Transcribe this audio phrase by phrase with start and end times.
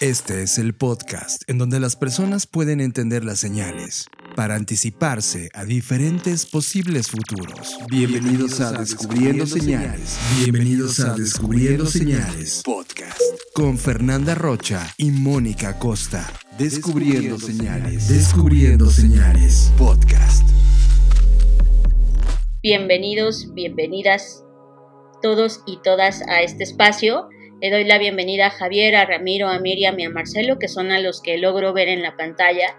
[0.00, 5.64] Este es el podcast en donde las personas pueden entender las señales para anticiparse a
[5.64, 7.76] diferentes posibles futuros.
[7.90, 10.16] Bienvenidos a Descubriendo Señales.
[10.38, 13.20] Bienvenidos a Descubriendo Señales Podcast
[13.54, 16.32] con Fernanda Rocha y Mónica Costa.
[16.56, 18.06] Descubriendo Señales.
[18.06, 20.48] Descubriendo Señales Podcast.
[22.62, 24.44] Bienvenidos, bienvenidas
[25.22, 27.28] todos y todas a este espacio.
[27.60, 30.92] Le doy la bienvenida a Javier, a Ramiro, a Miriam y a Marcelo, que son
[30.92, 32.76] a los que logro ver en la pantalla.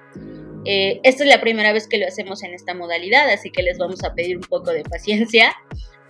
[0.64, 3.78] Eh, esta es la primera vez que lo hacemos en esta modalidad, así que les
[3.78, 5.54] vamos a pedir un poco de paciencia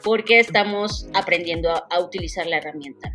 [0.04, 3.12] porque estamos aprendiendo a, utilizar la herramienta.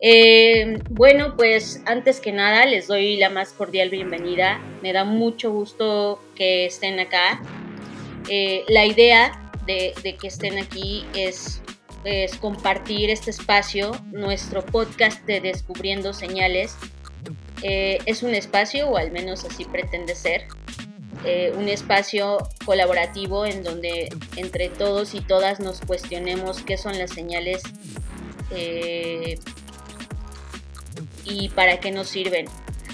[0.00, 4.60] Eh, bueno, pues antes que nada les doy la más cordial bienvenida.
[4.82, 7.40] Me da mucho gusto que estén acá.
[8.28, 11.62] Eh, la idea de, de que estén aquí es
[12.04, 16.76] es compartir este espacio, nuestro podcast de Descubriendo Señales.
[17.62, 20.46] Eh, es un espacio, o al menos así pretende ser,
[21.24, 27.10] eh, un espacio colaborativo en donde entre todos y todas nos cuestionemos qué son las
[27.10, 27.62] señales
[28.50, 29.38] eh,
[31.24, 32.46] y para qué nos sirven.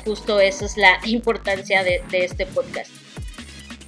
[0.04, 3.05] Justo esa es la importancia de este podcast.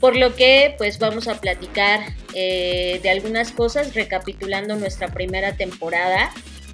[0.01, 2.01] Por lo que pues vamos a platicar
[2.35, 6.31] eh, de algunas cosas recapitulando nuestra primera temporada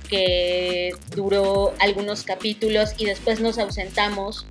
[0.09, 4.47] que duró algunos capítulos y después nos ausentamos.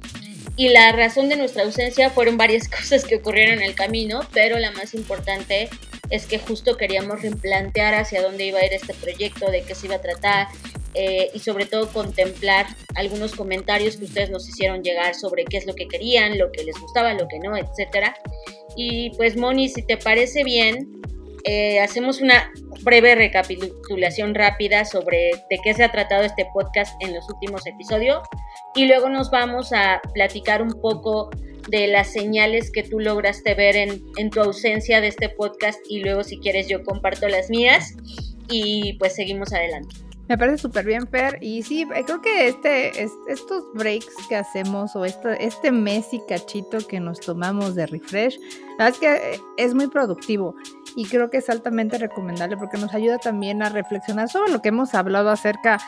[0.55, 4.59] Y la razón de nuestra ausencia fueron varias cosas que ocurrieron en el camino, pero
[4.59, 5.69] la más importante
[6.09, 9.87] es que justo queríamos replantear hacia dónde iba a ir este proyecto, de qué se
[9.87, 10.47] iba a tratar
[10.93, 15.65] eh, y sobre todo contemplar algunos comentarios que ustedes nos hicieron llegar sobre qué es
[15.65, 18.15] lo que querían, lo que les gustaba, lo que no, etcétera.
[18.75, 21.01] Y pues Moni, si te parece bien,
[21.45, 22.51] eh, hacemos una
[22.83, 28.19] breve recapitulación rápida sobre de qué se ha tratado este podcast en los últimos episodios
[28.75, 31.29] y luego nos vamos a platicar un poco
[31.69, 35.99] de las señales que tú lograste ver en, en tu ausencia de este podcast y
[35.99, 37.93] luego si quieres yo comparto las mías
[38.49, 39.95] y pues seguimos adelante.
[40.29, 41.37] Me parece súper bien, Fer.
[41.41, 46.77] Y sí, creo que este, estos breaks que hacemos o este, este mes y cachito
[46.87, 48.39] que nos tomamos de refresh,
[48.77, 50.55] la verdad es que eh, es muy productivo
[50.95, 54.69] y creo que es altamente recomendable porque nos ayuda también a reflexionar sobre lo que
[54.69, 55.79] hemos hablado acerca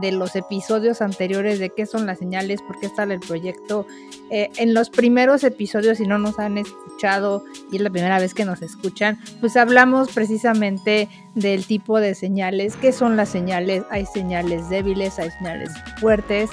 [0.00, 3.86] de los episodios anteriores, de qué son las señales, por qué está el proyecto.
[4.30, 8.34] Eh, en los primeros episodios, si no nos han escuchado y es la primera vez
[8.34, 14.06] que nos escuchan, pues hablamos precisamente del tipo de señales, qué son las señales, hay
[14.06, 15.70] señales débiles, hay señales
[16.00, 16.50] fuertes,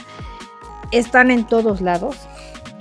[0.92, 2.18] están en todos lados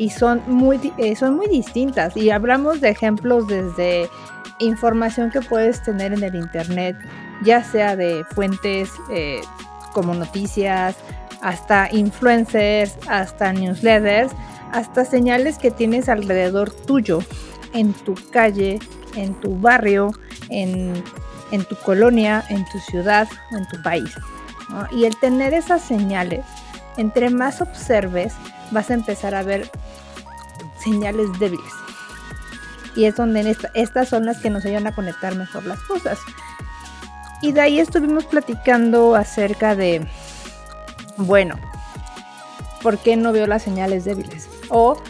[0.01, 4.09] y son muy, eh, son muy distintas y hablamos de ejemplos desde
[4.59, 6.97] información que puedes tener en el Internet,
[7.43, 9.43] ya sea de fuentes eh,
[9.93, 10.97] como noticias,
[11.43, 14.33] hasta influencers, hasta newsletters,
[14.73, 17.19] hasta señales que tienes alrededor tuyo,
[17.75, 18.79] en tu calle,
[19.17, 20.13] en tu barrio,
[20.49, 20.95] en,
[21.69, 24.11] tu colonia, en tu ciudad en tu país.
[24.93, 26.47] Y el tener esas señales,
[26.97, 28.33] entre más observes,
[28.71, 29.71] vas a empezar a ver
[30.83, 31.73] señales débiles
[32.97, 36.19] y es donde estas son las que nos ayudan a conectar mejor las cosas.
[37.43, 40.07] Y de ahí estuvimos platicando acerca de,
[41.17, 41.59] bueno,
[42.83, 44.49] ¿por qué no veo las señales débiles?
[44.69, 45.01] O,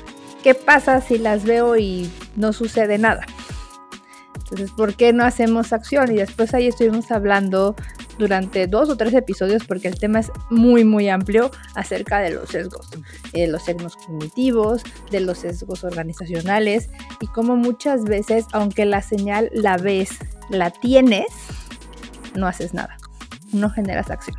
[0.42, 3.24] ¿qué pasa si las veo y no sucede nada?
[4.34, 6.12] Entonces, ¿por qué no hacemos acción?
[6.12, 7.74] Y después ahí estuvimos hablando
[8.20, 12.50] durante dos o tres episodios porque el tema es muy muy amplio acerca de los
[12.50, 12.88] sesgos,
[13.32, 19.50] de los sesgos cognitivos, de los sesgos organizacionales y cómo muchas veces, aunque la señal
[19.52, 20.18] la ves,
[20.50, 21.26] la tienes,
[22.36, 22.98] no haces nada,
[23.52, 24.36] no generas acción.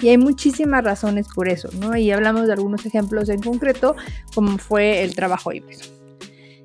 [0.00, 1.96] Y hay muchísimas razones por eso, ¿no?
[1.96, 3.96] Y hablamos de algunos ejemplos en concreto,
[4.34, 5.82] como fue el trabajo híbrido.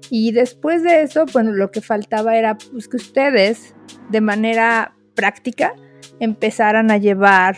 [0.09, 3.73] Y después de eso, bueno, lo que faltaba era pues, que ustedes,
[4.09, 5.73] de manera práctica,
[6.21, 7.57] empezaran a llevar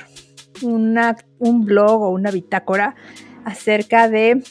[0.63, 2.95] un blog o una bitácora
[3.43, 4.41] acerca de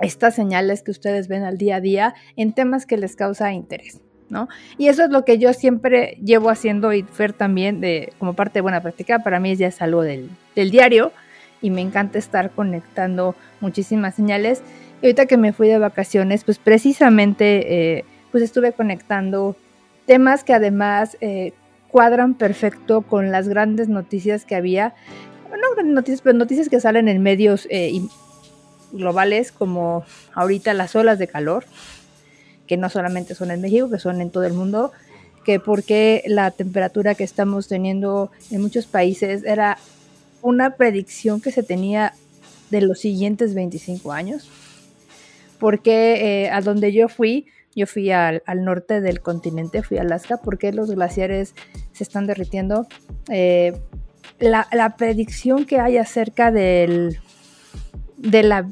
[0.00, 4.00] estas señales que ustedes ven al día a día en temas que les causa interés.
[4.28, 4.48] ¿no?
[4.76, 8.54] Y eso es lo que yo siempre llevo haciendo y Fer también de, como parte
[8.54, 9.20] de buena práctica.
[9.20, 11.12] Para mí ya es algo del, diario
[11.60, 14.62] y me encanta estar conectando muchísimas señales.
[15.00, 19.54] Y ahorita que me fui de vacaciones, pues precisamente eh, pues estuve conectando
[20.06, 21.52] temas que además eh,
[21.92, 24.94] cuadran perfecto con las grandes noticias que había.
[25.50, 28.00] No grandes noticias, pero noticias que salen en medios eh,
[28.92, 30.04] globales como
[30.34, 31.66] ahorita las olas de calor,
[32.66, 34.90] que no solamente son en México, que son en todo el mundo,
[35.44, 39.76] que porque la temperatura que estamos teniendo en muchos países era
[40.40, 42.14] una predicción que se tenía
[42.70, 44.48] de los siguientes 25 años.
[45.58, 50.38] Porque eh, a donde yo fui, yo fui al, norte del continente, fui a Alaska,
[50.38, 51.54] porque los glaciares
[51.92, 52.86] se están derritiendo.
[53.30, 53.72] Eh,
[54.38, 57.18] la, predicción que hay acerca del,
[58.16, 58.68] de la,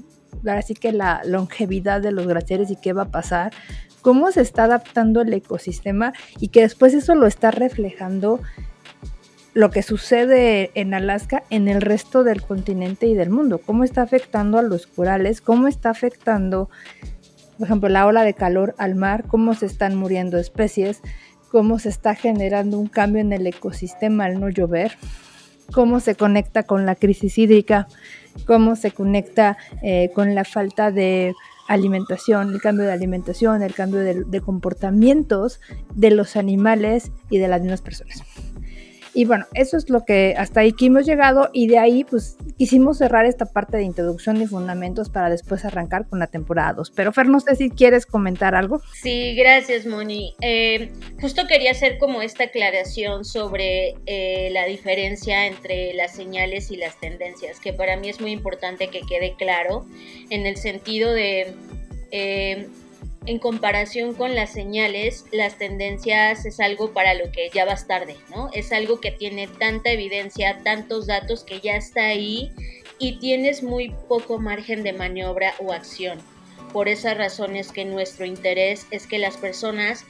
[0.46, 3.52] así que la longevidad de los glaciares y qué va a pasar,
[4.02, 8.40] cómo se está adaptando el ecosistema y que después eso lo está reflejando
[9.52, 14.02] lo que sucede en Alaska en el resto del continente y del mundo, cómo está
[14.02, 16.70] afectando a los corales, cómo está afectando,
[17.60, 21.02] por ejemplo, la ola de calor al mar, cómo se están muriendo especies,
[21.50, 24.96] cómo se está generando un cambio en el ecosistema al no llover,
[25.70, 27.86] cómo se conecta con la crisis hídrica,
[28.46, 31.34] cómo se conecta eh, con la falta de
[31.68, 35.60] alimentación, el cambio de alimentación, el cambio de, de comportamientos
[35.94, 38.22] de los animales y de las mismas personas.
[39.12, 42.36] Y bueno, eso es lo que hasta ahí que hemos llegado y de ahí pues
[42.56, 46.92] quisimos cerrar esta parte de introducción y fundamentos para después arrancar con la temporada 2.
[46.94, 48.80] Pero Fer, no sé si quieres comentar algo.
[48.94, 50.34] Sí, gracias Moni.
[50.40, 56.76] Eh, justo quería hacer como esta aclaración sobre eh, la diferencia entre las señales y
[56.76, 59.86] las tendencias, que para mí es muy importante que quede claro
[60.30, 61.54] en el sentido de...
[62.12, 62.68] Eh,
[63.26, 68.16] en comparación con las señales, las tendencias es algo para lo que ya vas tarde,
[68.30, 68.48] ¿no?
[68.52, 72.50] Es algo que tiene tanta evidencia, tantos datos que ya está ahí
[72.98, 76.18] y tienes muy poco margen de maniobra o acción.
[76.72, 80.04] Por esas razones que nuestro interés es que las personas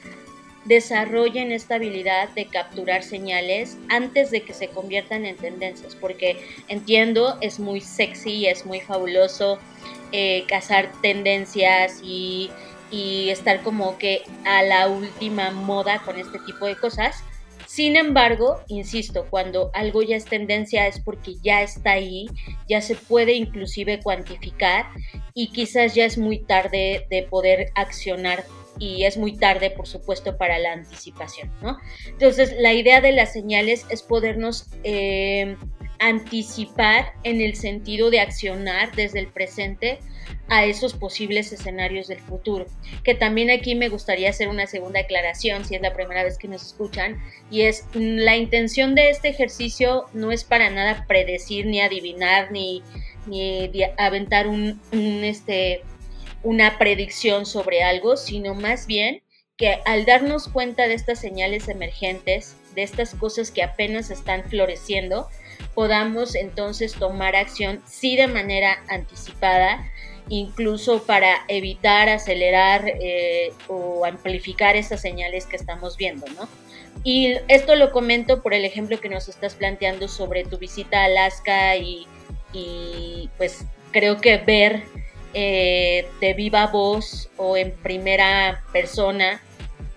[0.65, 6.37] desarrollen esta habilidad de capturar señales antes de que se conviertan en tendencias, porque
[6.67, 9.57] entiendo, es muy sexy, es muy fabuloso
[10.11, 12.51] eh, cazar tendencias y
[12.91, 17.23] y estar como que a la última moda con este tipo de cosas.
[17.65, 22.27] Sin embargo, insisto, cuando algo ya es tendencia es porque ya está ahí,
[22.67, 24.87] ya se puede inclusive cuantificar
[25.33, 28.43] y quizás ya es muy tarde de poder accionar
[28.77, 31.77] y es muy tarde, por supuesto, para la anticipación, ¿no?
[32.07, 35.55] Entonces, la idea de las señales es podernos eh,
[36.01, 39.99] anticipar en el sentido de accionar desde el presente
[40.49, 42.65] a esos posibles escenarios del futuro.
[43.03, 46.47] Que también aquí me gustaría hacer una segunda aclaración, si es la primera vez que
[46.47, 47.21] nos escuchan,
[47.51, 52.81] y es la intención de este ejercicio no es para nada predecir ni adivinar ni,
[53.27, 55.83] ni aventar un, este,
[56.41, 59.21] una predicción sobre algo, sino más bien
[59.55, 65.27] que al darnos cuenta de estas señales emergentes, de estas cosas que apenas están floreciendo,
[65.73, 69.91] podamos entonces tomar acción sí de manera anticipada,
[70.29, 76.47] incluso para evitar, acelerar eh, o amplificar esas señales que estamos viendo, ¿no?
[77.03, 81.05] Y esto lo comento por el ejemplo que nos estás planteando sobre tu visita a
[81.05, 82.07] Alaska y,
[83.37, 84.83] pues creo que ver
[85.33, 89.41] eh, de viva voz o en primera persona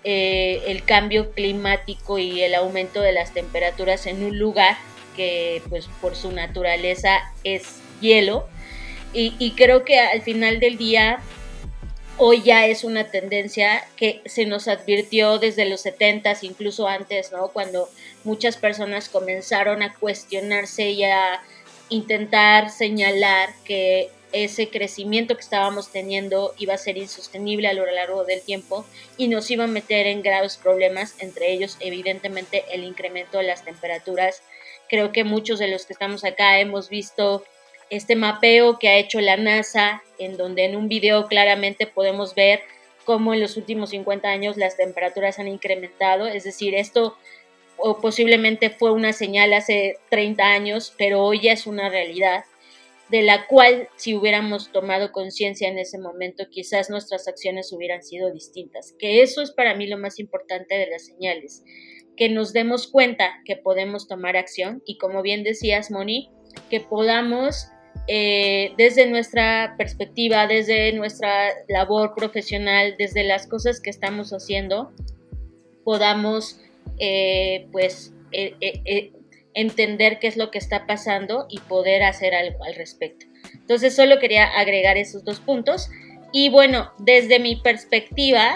[0.03, 4.77] eh, el cambio climático y el aumento de las temperaturas en un lugar
[5.15, 8.47] que pues por su naturaleza es hielo,
[9.17, 11.21] y, creo que al final del día
[12.17, 17.47] hoy ya es una tendencia que se nos advirtió desde los 70s, incluso antes, ¿no?
[17.47, 17.89] Cuando
[18.25, 21.41] muchas personas comenzaron a cuestionarse y a
[21.87, 28.25] intentar señalar que ese crecimiento que estábamos teniendo iba a ser insostenible a lo largo
[28.25, 33.37] del tiempo y nos iba a meter en graves problemas, entre ellos evidentemente el incremento
[33.37, 34.41] de las temperaturas.
[34.95, 37.43] Creo que muchos de los que estamos acá hemos visto
[37.89, 42.61] este mapeo que ha hecho la NASA, en donde en un video claramente podemos ver
[43.03, 47.17] cómo en los últimos 50 años las temperaturas han incrementado, es decir, esto
[47.75, 52.45] o posiblemente fue una señal hace 30 años, pero hoy ya es una realidad
[53.09, 58.31] de la cual si hubiéramos tomado conciencia en ese momento, quizás nuestras acciones hubieran sido
[58.31, 58.93] distintas.
[58.97, 61.63] Que eso es para mí lo más importante de las señales,
[62.15, 66.29] que nos demos cuenta que podemos tomar acción y como bien decías, Moni,
[66.69, 67.67] que podamos
[68.07, 74.91] eh, desde nuestra perspectiva, desde nuestra labor profesional, desde las cosas que estamos haciendo,
[75.83, 76.59] podamos
[76.99, 79.11] eh, pues eh,
[79.53, 83.25] entender qué es lo que está pasando y poder hacer algo al respecto.
[83.53, 85.89] Entonces solo quería agregar esos dos puntos.
[86.31, 88.55] Y bueno, desde mi perspectiva,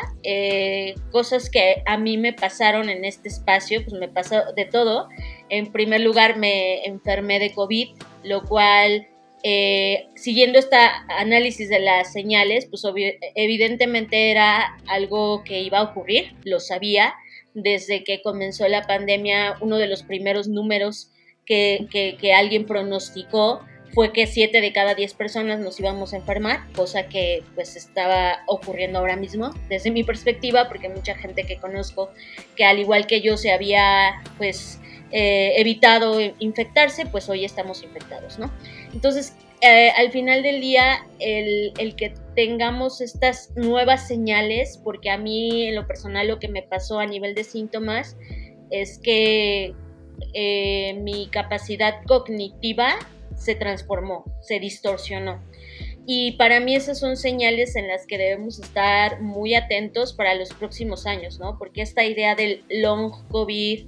[1.12, 5.08] cosas que a mí me pasaron en este espacio, pues me pasó de todo.
[5.50, 7.90] En primer lugar, me enfermé de COVID,
[8.24, 9.08] lo cual
[9.42, 10.76] eh, siguiendo este
[11.08, 12.84] análisis de las señales, pues
[13.36, 17.16] evidentemente era algo que iba a ocurrir, lo sabía,
[17.54, 21.12] desde que comenzó la pandemia, uno de los primeros números
[21.46, 21.88] que,
[22.36, 23.62] alguien pronosticó
[23.93, 28.39] fue que 7 de cada 10 personas nos íbamos a enfermar, cosa que pues estaba
[28.48, 32.12] ocurriendo ahora mismo desde mi perspectiva, porque mucha gente que conozco
[32.55, 34.79] que al igual que yo se había pues
[35.12, 38.51] eh, evitado infectarse, pues hoy estamos infectados, ¿no?
[38.93, 45.17] Entonces, eh, al final del día, el, el, que tengamos estas nuevas señales, porque a
[45.17, 48.15] mí en lo personal lo que me pasó a nivel de síntomas
[48.69, 49.74] es que
[50.34, 52.96] eh, mi capacidad cognitiva
[53.39, 55.41] se transformó, se distorsionó.
[56.05, 60.50] Y para mí esas son señales en las que debemos estar muy atentos para los
[60.53, 61.58] próximos años, ¿no?
[61.58, 63.86] Porque esta idea del long COVID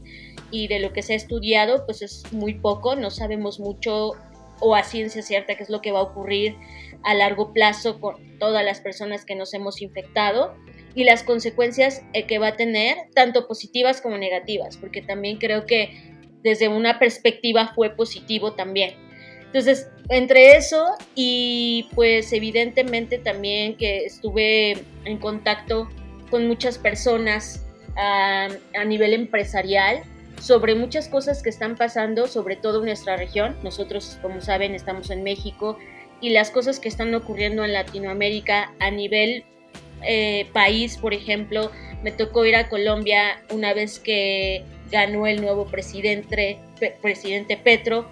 [0.51, 4.11] y de lo que se ha estudiado, pues es muy poco, no sabemos mucho
[4.59, 6.55] o a ciencia cierta qué es lo que va a ocurrir
[7.03, 10.53] a largo plazo con todas las personas que nos hemos infectado
[10.93, 15.65] y las consecuencias eh, que va a tener, tanto positivas como negativas, porque también creo
[15.65, 16.11] que
[16.43, 19.10] desde una perspectiva fue positivo también.
[19.51, 25.89] Entonces, entre eso y pues evidentemente también que estuve en contacto
[26.29, 27.65] con muchas personas
[27.97, 30.03] a, a nivel empresarial
[30.39, 33.57] sobre muchas cosas que están pasando, sobre todo en nuestra región.
[33.61, 35.77] Nosotros, como saben, estamos en México
[36.21, 39.43] y las cosas que están ocurriendo en Latinoamérica a nivel
[40.03, 41.71] eh, país, por ejemplo,
[42.03, 46.59] me tocó ir a Colombia una vez que ganó el nuevo presidente,
[47.01, 48.07] presidente Petro.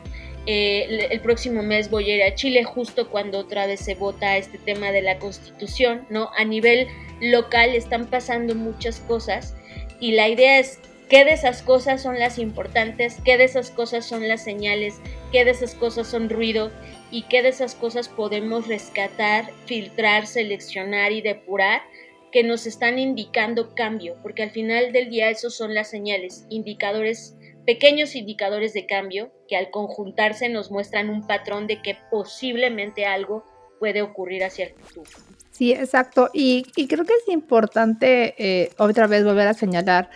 [0.51, 4.35] Eh, el próximo mes voy a ir a Chile justo cuando otra vez se vota
[4.35, 6.31] este tema de la constitución, ¿no?
[6.35, 6.87] A nivel
[7.21, 9.53] local están pasando muchas cosas
[9.99, 14.07] y la idea es qué de esas cosas son las importantes, qué de esas cosas
[14.07, 14.95] son las señales,
[15.31, 16.71] qué de esas cosas son ruido
[17.11, 21.83] y qué de esas cosas podemos rescatar, filtrar, seleccionar y depurar
[22.31, 27.35] que nos están indicando cambio, porque al final del día esos son las señales, indicadores,
[27.69, 33.45] pequeños indicadores de cambio que al conjuntarse nos muestran un patrón de que posiblemente algo
[33.79, 35.11] puede ocurrir hacia el futuro.
[35.51, 36.31] Sí, exacto.
[36.33, 40.09] Y, creo que es importante eh, otra vez volver a señalar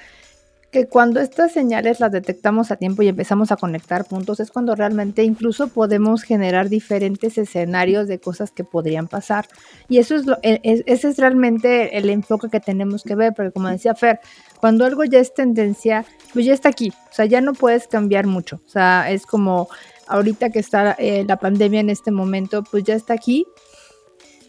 [0.74, 4.76] que cuando estas señales las detectamos a tiempo y empezamos a conectar puntos es cuando
[4.76, 9.48] realmente incluso podemos generar diferentes escenarios de cosas que podrían pasar.
[9.88, 13.52] Y eso es, lo, e, ese es realmente el enfoque que tenemos que ver, porque
[13.52, 14.20] como decía Fer,
[14.60, 18.26] cuando algo ya es tendencia, pues ya está aquí, o sea, ya no puedes cambiar
[18.26, 19.70] mucho, o sea, es como
[20.08, 23.46] ahorita que está eh, la pandemia en este momento, pues ya está aquí,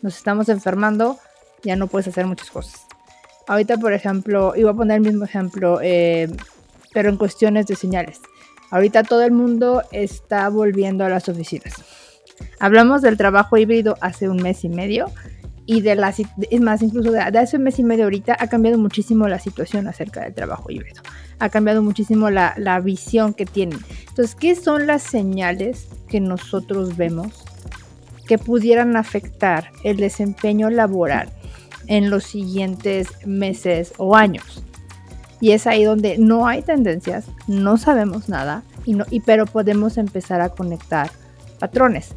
[0.00, 1.18] nos estamos enfermando,
[1.62, 2.83] ya no puedes hacer muchas cosas.
[3.46, 6.28] Ahorita, por ejemplo, iba a poner el mismo ejemplo, eh,
[6.92, 8.20] pero en cuestiones de señales.
[8.70, 11.74] Ahorita todo el mundo está volviendo a las oficinas.
[12.58, 15.06] Hablamos del trabajo híbrido hace un mes y medio
[15.66, 18.76] y de la es más incluso de, hace un mes y medio ahorita ha cambiado
[18.76, 21.02] muchísimo la situación acerca del trabajo híbrido.
[21.38, 23.78] Ha cambiado muchísimo la, la visión que tienen.
[24.08, 27.44] Entonces, ¿qué son las señales que nosotros vemos
[28.26, 31.30] que pudieran afectar el desempeño laboral
[31.86, 34.62] en los siguientes meses o años.
[35.40, 39.98] Y es ahí donde no hay tendencias, no sabemos nada, y no, y, pero podemos
[39.98, 41.10] empezar a conectar
[41.58, 42.14] patrones.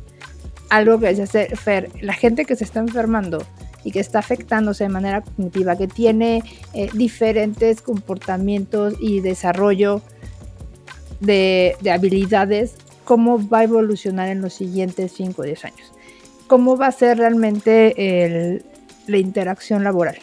[0.69, 3.43] Algo que hacer, Fer, la gente que se está enfermando
[3.83, 6.43] y que está afectándose de manera cognitiva, que tiene
[6.73, 10.01] eh, diferentes comportamientos y desarrollo
[11.19, 15.93] de, de, habilidades, cómo va a evolucionar en los siguientes 5 o 10 años.
[16.47, 18.65] Cómo va a ser realmente el,
[19.07, 20.17] la interacción laboral.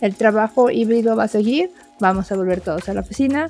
[0.00, 3.48] El trabajo híbrido va a seguir, vamos a volver todos a la oficina,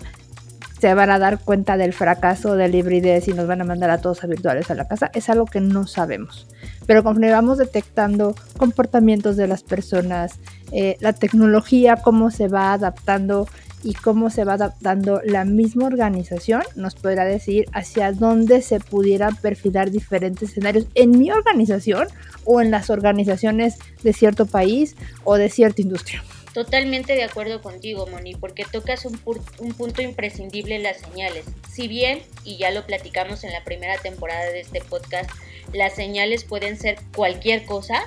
[0.80, 3.98] se van a dar cuenta del fracaso del hibridez y nos van a mandar a
[3.98, 6.46] todos a virtuales a la casa, es algo que no sabemos.
[6.86, 10.38] Pero conforme vamos detectando comportamientos de las personas,
[10.72, 13.48] eh, la tecnología, cómo se va adaptando
[13.84, 19.28] y cómo se va adaptando la misma organización, nos podrá decir hacia dónde se pudiera
[19.30, 22.08] perfilar diferentes escenarios en mi organización
[22.44, 26.24] o en las organizaciones de cierto país o de cierta industria.
[26.54, 29.20] Totalmente de acuerdo contigo, Moni, porque tocas un,
[29.58, 31.44] un, punto imprescindible en las señales.
[31.70, 35.28] Si bien, y ya lo platicamos en la primera temporada de este podcast,
[35.72, 38.00] las señales pueden ser cualquier cosa,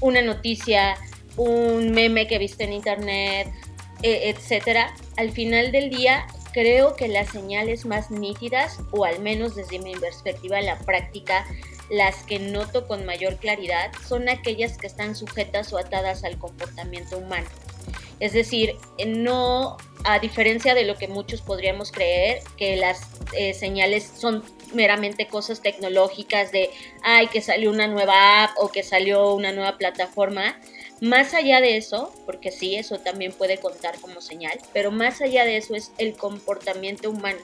[0.00, 0.96] una noticia,
[1.36, 3.48] un meme que viste en internet,
[4.06, 9.78] etcétera, al final del día creo que las señales más nítidas, o al menos desde
[9.78, 11.46] mi perspectiva en la práctica,
[11.90, 17.18] las que noto con mayor claridad, son aquellas que están sujetas o atadas al comportamiento
[17.18, 17.46] humano.
[18.18, 18.74] Es decir,
[19.06, 23.02] no, a diferencia de lo que muchos podríamos creer, que las
[23.34, 26.70] eh, señales son meramente cosas tecnológicas de,
[27.02, 30.58] ay, que salió una nueva app o que salió una nueva plataforma,
[31.00, 35.44] Más allá de eso, porque sí, eso también puede contar como señal, pero más allá
[35.44, 37.38] de eso es el comportamiento humano.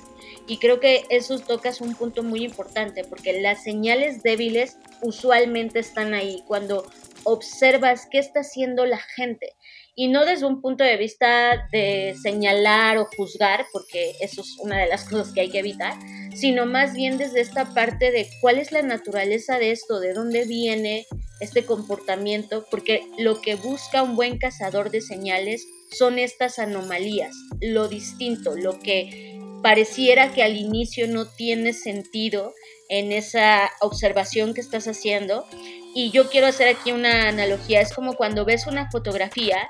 [0.47, 6.15] Y creo que eso tocas un punto muy importante, porque las señales débiles usualmente están
[6.15, 6.87] ahí cuando
[7.25, 9.55] observas qué está haciendo la gente
[9.95, 14.79] y no desde un punto de vista de señalar o juzgar, porque eso es una
[14.79, 15.95] de las cosas que hay que evitar,
[16.35, 20.45] sino más bien desde esta parte de cuál es la naturaleza de esto, de dónde
[20.45, 21.07] viene
[21.41, 27.89] este comportamiento, porque lo que busca un buen cazador de señales son estas anomalías, lo
[27.89, 32.53] distinto, lo que pareciera que al inicio no tiene sentido
[32.89, 35.47] en esa observación que estás haciendo.
[35.95, 39.69] Y yo quiero hacer aquí una analogía, es como cuando ves una fotografía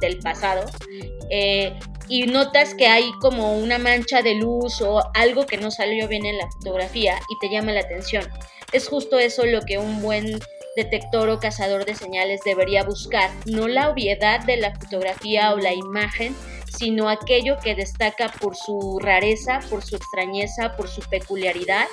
[0.00, 0.64] del pasado
[1.30, 6.08] eh, y notas que hay como una mancha de luz o algo que no salió
[6.08, 8.24] bien en la fotografía y te llama la atención.
[8.72, 10.40] Es justo eso lo que un buen
[10.76, 15.74] detector o cazador de señales debería buscar, no la obviedad de la fotografía o la
[15.74, 16.34] imagen,
[16.78, 21.86] sino aquello que destaca por su rareza, por su extrañeza, por su peculiaridad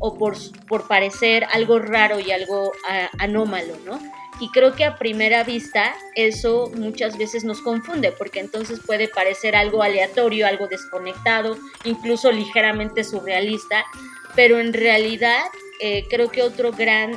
[0.00, 2.72] o por, por parecer algo raro y algo
[3.18, 4.00] anómalo, ¿no?
[4.40, 9.54] Y creo que a primera vista eso muchas veces nos confunde, porque entonces puede parecer
[9.54, 13.84] algo aleatorio, algo desconectado, incluso ligeramente surrealista,
[14.34, 15.44] pero en realidad
[15.80, 17.16] eh, creo que otro gran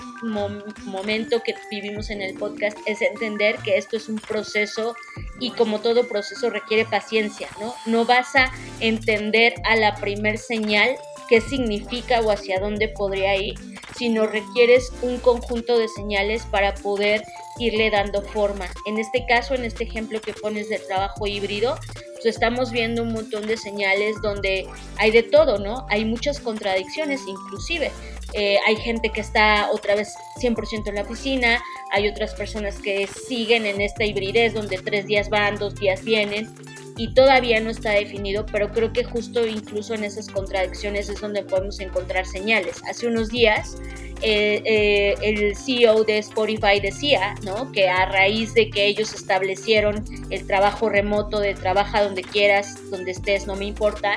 [0.86, 4.96] momento que vivimos en el podcast es entender que esto es un proceso
[5.40, 7.76] y como todo proceso requiere paciencia, ¿no?
[7.86, 10.98] No vas a entender a la primer señal
[11.28, 13.56] qué significa o hacia dónde podría ir,
[13.98, 17.24] sino requieres un conjunto de señales para poder
[17.60, 18.68] irle dando forma.
[18.86, 21.78] En este caso, en este ejemplo que pones de trabajo híbrido,
[22.14, 24.68] pues estamos viendo un montón de señales donde
[24.98, 25.86] hay de todo, ¿no?
[25.90, 27.92] Hay muchas contradicciones inclusive.
[28.34, 33.08] Eh, hay gente que está otra vez 100% en la oficina, hay otras personas que
[33.08, 36.54] siguen en esta hibridez donde tres días van, dos días vienen
[36.98, 41.44] y todavía no está definido, pero creo que justo incluso en esas contradicciones es donde
[41.44, 42.82] podemos encontrar señales.
[42.90, 43.78] Hace unos días
[44.22, 47.72] eh, eh, el CEO de Spotify decía ¿no?
[47.72, 53.12] que a raíz de que ellos establecieron el trabajo remoto de trabaja donde quieras, donde
[53.12, 54.16] estés, no me importa,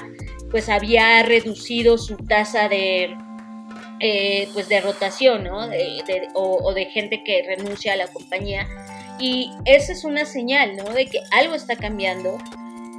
[0.50, 3.14] pues había reducido su tasa de,
[4.00, 5.68] eh, pues de rotación ¿no?
[6.34, 8.66] o, de gente que renuncia a la compañía.
[9.18, 10.84] Y esa es una señal ¿no?
[10.84, 12.38] de que algo está cambiando,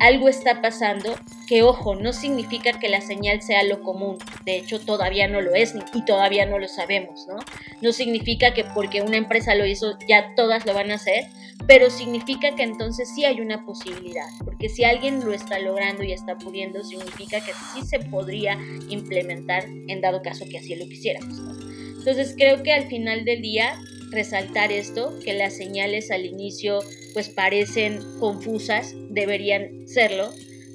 [0.02, 1.16] algo está pasando,
[1.48, 5.54] que ojo, no significa que la señal sea lo común, de hecho todavía no lo
[5.54, 7.38] es y todavía no lo sabemos, ¿no?
[7.82, 11.28] No significa que porque una empresa lo hizo ya todas lo van a hacer,
[11.68, 16.14] pero significa que entonces sí hay una posibilidad, porque si alguien lo está logrando y
[16.14, 18.58] está pudiendo, significa que sí se podría
[18.90, 21.54] implementar en dado caso que así lo quisiéramos, ¿no?
[22.00, 23.78] Entonces creo que al final del día
[24.10, 26.80] resaltar esto, que las señales al inicio
[27.14, 30.30] pues parecen confusas, deberían serlo,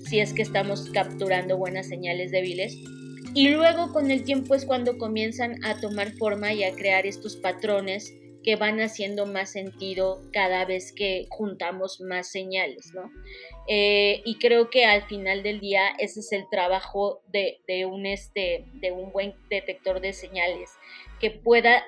[0.09, 2.77] si es que estamos capturando buenas señales débiles.
[3.35, 7.37] Y luego con el tiempo es cuando comienzan a tomar forma y a crear estos
[7.37, 8.15] patrones
[8.47, 13.11] que van haciendo más sentido cada vez que juntamos más señales, ¿no?
[13.67, 18.65] Eh, y creo que al final del día ese es el trabajo de, un, este,
[18.75, 20.71] de un buen detector de señales,
[21.19, 21.85] que pueda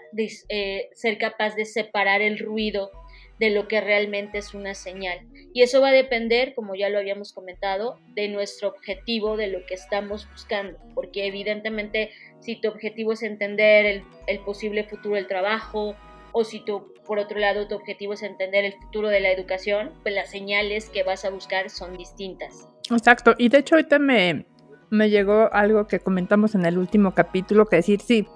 [0.48, 2.90] eh, ser capaz de separar el ruido
[3.38, 5.20] de lo que realmente es una señal.
[5.52, 9.64] Y eso va a depender, como ya lo habíamos comentado, de nuestro objetivo, de lo
[9.66, 15.94] que estamos buscando, porque evidentemente si tu objetivo es entender el, posible futuro del trabajo,
[16.32, 19.92] o si tú, por otro lado, tu objetivo es entender el futuro de la educación,
[20.02, 22.68] pues las señales que vas a buscar son distintas.
[22.90, 24.46] Exacto, y de hecho ahorita me,
[24.90, 28.26] me llegó algo que comentamos en el último capítulo, que decir, sí,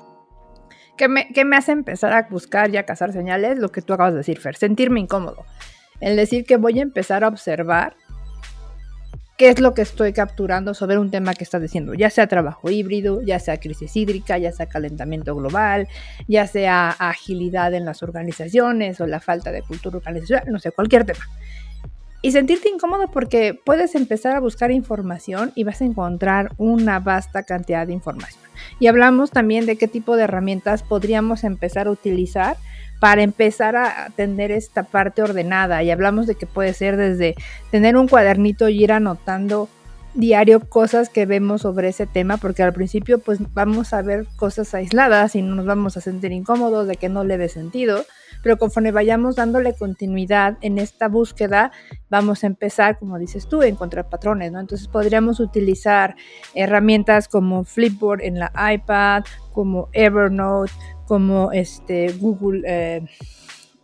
[0.96, 3.58] ¿Qué me, me hace empezar a buscar y a cazar señales?
[3.58, 5.44] Lo que tú acabas de decir, Fer, sentirme incómodo.
[6.00, 7.96] El decir que voy a empezar a observar
[9.38, 12.70] qué es lo que estoy capturando sobre un tema que estás diciendo, ya sea trabajo
[12.70, 15.88] híbrido, ya sea crisis hídrica, ya sea calentamiento global,
[16.28, 21.04] ya sea agilidad en las organizaciones o la falta de cultura organizacional, no sé, cualquier
[21.04, 21.24] tema.
[22.24, 27.42] Y sentirte incómodo porque puedes empezar a buscar información y vas a encontrar una vasta
[27.42, 28.40] cantidad de información.
[28.78, 32.56] Y hablamos también de qué tipo de herramientas podríamos empezar a utilizar
[33.00, 35.82] para empezar a tener esta parte ordenada.
[35.82, 37.34] Y hablamos de que puede ser desde
[37.72, 39.68] tener un cuadernito y ir anotando
[40.14, 44.72] diario cosas que vemos sobre ese tema, porque al principio pues vamos a ver cosas
[44.74, 48.04] aisladas y no nos vamos a sentir incómodos de que no le dé sentido
[48.42, 51.72] pero conforme vayamos dándole continuidad en esta búsqueda,
[52.10, 54.60] vamos a empezar, como dices tú, a encontrar patrones, ¿no?
[54.60, 56.16] Entonces podríamos utilizar
[56.54, 60.72] herramientas como Flipboard en la iPad, como Evernote,
[61.06, 63.06] como este Google, eh,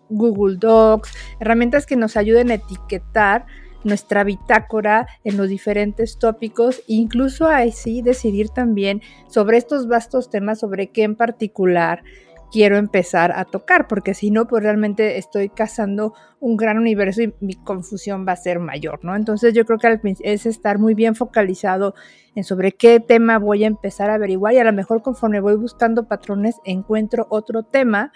[0.08, 3.46] Google Docs, herramientas que nos ayuden a etiquetar
[3.84, 10.90] nuestra bitácora en los diferentes tópicos, incluso así decidir también sobre estos vastos temas, sobre
[10.90, 12.02] qué en particular
[12.50, 17.34] quiero empezar a tocar, porque si no, pues realmente estoy cazando un gran universo y
[17.40, 19.16] mi confusión va a ser mayor, ¿no?
[19.16, 21.94] Entonces yo creo que es estar muy bien focalizado
[22.34, 25.56] en sobre qué tema voy a empezar a averiguar y a lo mejor conforme voy
[25.56, 28.12] buscando patrones encuentro otro tema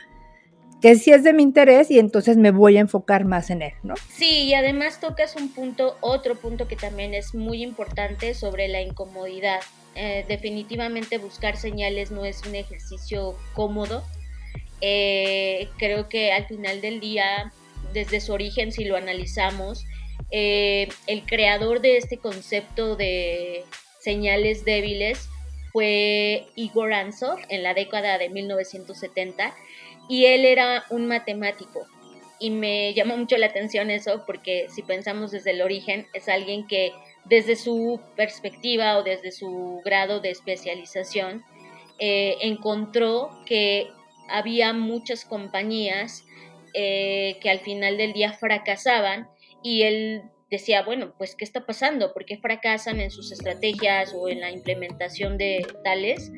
[0.82, 3.72] que sí es de mi interés y entonces me voy a enfocar más en él,
[3.84, 3.94] ¿no?
[4.10, 8.82] Sí, y además tocas un punto, otro punto que también es muy importante sobre la
[8.82, 9.60] incomodidad.
[9.94, 14.02] Eh, definitivamente buscar señales no es un ejercicio cómodo.
[14.82, 17.52] Eh, creo que al final del día,
[17.92, 19.86] desde su origen, si lo analizamos,
[20.32, 23.64] eh, el creador de este concepto de
[24.00, 25.28] señales débiles
[25.72, 29.54] fue Igor Ansov en la década de 1970
[30.08, 31.86] y él era un matemático.
[32.40, 36.66] Y me llamó mucho la atención eso porque si pensamos desde el origen, es alguien
[36.66, 36.92] que
[37.24, 41.44] desde su perspectiva o desde su grado de especialización,
[42.00, 43.86] eh, encontró que
[44.32, 46.24] había muchas compañías
[46.74, 49.28] eh, que al final del día fracasaban
[49.62, 52.12] y él decía, bueno, pues ¿qué está pasando?
[52.12, 56.30] ¿Por qué fracasan en sus estrategias o en la implementación de tales?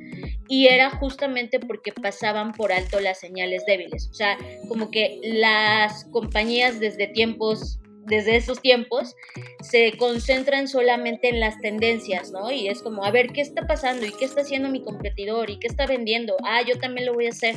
[0.48, 4.09] Y era justamente porque pasaban por alto las señales débiles.
[4.11, 4.37] O sea,
[4.68, 9.16] como que las compañías desde tiempos desde esos tiempos
[9.60, 12.50] se concentran solamente en las tendencias, ¿no?
[12.50, 14.06] Y es como, a ver, ¿qué está pasando?
[14.06, 15.50] ¿Y qué está haciendo mi competidor?
[15.50, 16.36] ¿Y qué está vendiendo?
[16.44, 17.56] Ah, yo también lo voy a hacer.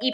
[0.00, 0.12] Y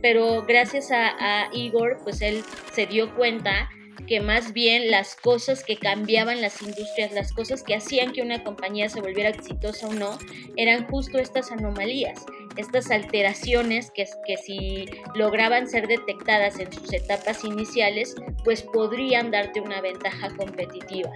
[0.00, 3.68] pero, gracias a, a Igor, pues él se dio cuenta
[4.06, 8.42] que más bien las cosas que cambiaban las industrias, las cosas que hacían que una
[8.44, 10.18] compañía se volviera exitosa o no,
[10.56, 12.24] eran justo estas anomalías,
[12.56, 19.60] estas alteraciones que, que si lograban ser detectadas en sus etapas iniciales, pues podrían darte
[19.60, 21.10] una ventaja competitiva.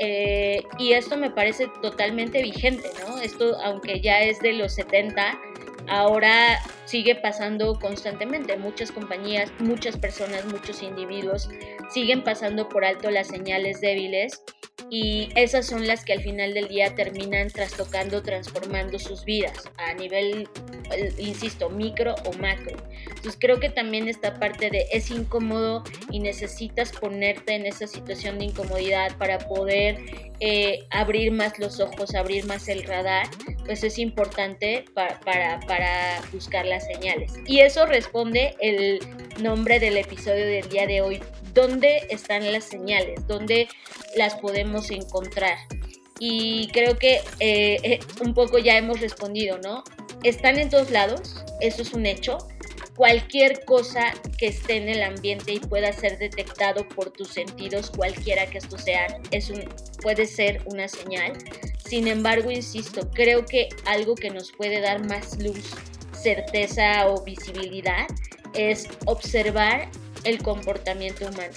[0.00, 3.18] Eh, y esto me parece totalmente vigente, ¿no?
[3.18, 5.38] Esto, aunque ya es de los 70,
[5.88, 8.56] ahora sigue pasando constantemente.
[8.56, 11.48] Muchas compañías, muchas personas, muchos individuos
[11.90, 14.42] siguen pasando por alto las señales débiles
[14.90, 19.94] y esas son las que al final del día terminan trastocando, transformando sus vidas a
[19.94, 20.48] nivel,
[21.18, 22.76] insisto, micro o macro.
[23.06, 28.38] Entonces creo que también esta parte de es incómodo y necesitas ponerte en esa situación
[28.38, 29.98] de incomodidad para poder
[30.40, 33.28] eh, abrir más los ojos, abrir más el radar,
[33.64, 37.32] pues es importante para, para, buscar las señales.
[37.46, 38.98] Y eso responde el
[39.40, 41.20] nombre del episodio del día de hoy,
[41.54, 43.68] dónde están las señales, dónde
[44.16, 45.56] las podemos encontrar.
[46.18, 49.84] Y creo que eh, eh, un poco ya hemos respondido, ¿no?
[50.22, 52.38] Están en todos lados, eso es un hecho.
[52.96, 58.46] Cualquier cosa que esté en el ambiente y pueda ser detectado por tus sentidos, cualquiera
[58.46, 59.64] que esto sea, es un,
[60.00, 61.32] puede ser una señal.
[61.84, 65.74] Sin embargo, insisto, creo que algo que nos puede dar más luz,
[66.12, 68.06] certeza o visibilidad
[68.54, 69.90] es observar
[70.22, 71.54] el comportamiento humano.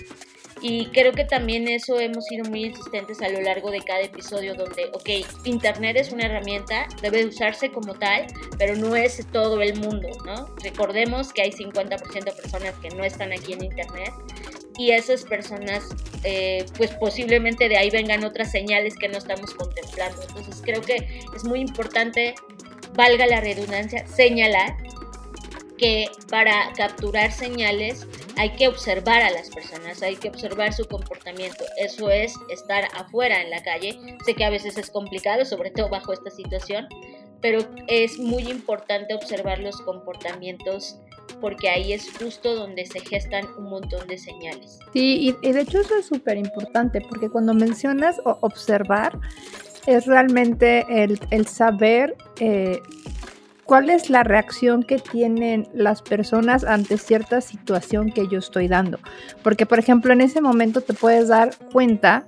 [0.62, 4.56] Y creo que también eso hemos sido muy insistentes a lo largo de cada episodio
[4.56, 5.10] donde, ok,
[5.46, 10.48] Internet es una herramienta, debe usarse como tal, pero no es todo el mundo, ¿no?
[10.64, 14.14] Recordemos que hay 50% de personas que no están aquí en Internet
[14.78, 15.84] y esas personas,
[16.24, 20.22] eh, pues posiblemente de ahí vengan otras señales que no estamos contemplando.
[20.28, 22.36] Entonces creo que es muy importante,
[22.94, 24.76] valga la redundancia, señalar
[25.78, 31.64] que para capturar señales hay que observar a las personas, hay que observar su comportamiento.
[31.78, 34.00] Eso es estar afuera en la calle.
[34.26, 36.88] Sé que a veces es complicado, sobre todo bajo esta situación,
[37.42, 40.98] pero es muy importante observar los comportamientos
[41.42, 44.80] porque ahí es justo donde se gestan un montón de señales.
[44.94, 49.20] Sí, y, de hecho eso es súper importante porque cuando mencionas observar,
[49.86, 52.82] es realmente el, el saber eh,
[53.68, 58.98] cuál es la reacción que tienen las personas ante cierta situación que yo estoy dando.
[59.44, 62.26] Porque, por ejemplo, en ese momento te puedes dar cuenta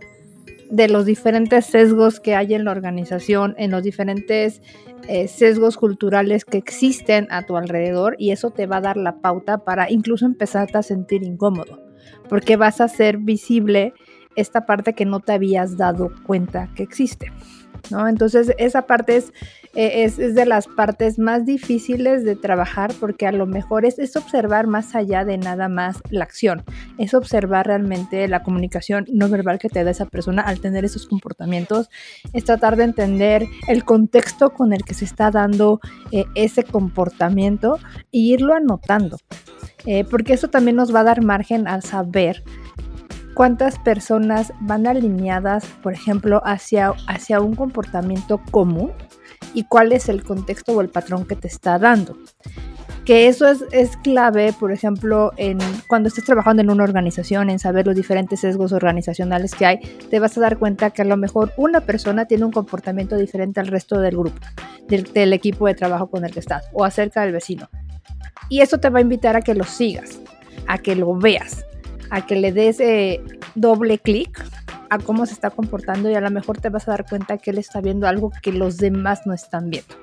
[0.70, 4.62] de los diferentes sesgos que hay en la organización, en los diferentes
[5.08, 9.22] eh, sesgos culturales que existen a tu alrededor y eso te va a dar la
[9.22, 11.80] pauta para incluso empezarte a sentir incómodo,
[12.28, 13.94] porque vas a hacer visible
[14.36, 17.32] esta parte que no te habías dado cuenta que existe.
[17.90, 18.08] ¿no?
[18.08, 19.34] Entonces esa parte es,
[19.76, 24.16] eh, es, de las partes más difíciles de trabajar porque a lo mejor es, es,
[24.16, 26.64] observar más allá de nada más la acción,
[26.98, 31.06] es observar realmente la comunicación no verbal que te da esa persona al tener esos
[31.06, 31.90] comportamientos,
[32.34, 35.80] es tratar de entender el contexto con el que se está dando
[36.12, 37.78] eh, ese comportamiento
[38.12, 39.18] e irlo anotando.
[39.86, 42.44] eh, porque eso también nos va a dar margen al saber
[43.34, 48.92] cuántas personas van alineadas, por ejemplo, hacia, hacia un comportamiento común
[49.54, 52.18] y cuál es el contexto o el patrón que te está dando.
[53.06, 57.58] Que eso es, es clave, por ejemplo, en, cuando estés trabajando en una organización, en
[57.58, 59.78] saber los diferentes sesgos organizacionales que hay,
[60.10, 63.60] te vas a dar cuenta que a lo mejor una persona tiene un comportamiento diferente
[63.60, 64.40] al resto del grupo,
[64.88, 67.68] del, equipo de trabajo con el que estás, o acerca del vecino.
[68.48, 70.20] Y eso te va a invitar a que lo sigas,
[70.68, 71.66] a que lo veas,
[72.12, 73.22] a que le des eh,
[73.56, 74.44] doble clic
[74.90, 77.52] a cómo se está comportando y a lo mejor te vas a dar cuenta que
[77.52, 79.96] él está viendo algo que los demás no están viendo.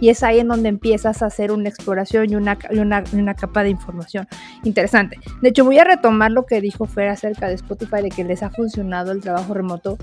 [0.00, 3.70] Y es ahí en donde empiezas a hacer una exploración y una, una, capa de
[3.70, 4.26] información
[4.64, 5.18] interesante.
[5.40, 8.42] De hecho, voy a retomar lo que dijo Fer acerca de Spotify, de que les
[8.42, 9.96] ha funcionado el trabajo remoto,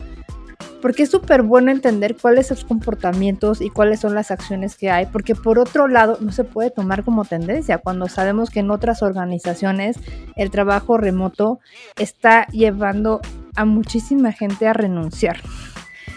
[0.82, 4.90] porque es súper bueno entender cuáles son los comportamientos y cuáles son las acciones que
[4.90, 8.72] hay, porque por otro lado no se puede tomar como tendencia cuando sabemos que en
[8.72, 9.98] otras organizaciones
[10.36, 11.60] el trabajo remoto
[11.98, 13.22] está llevando
[13.60, 15.42] a muchísima gente a renunciar.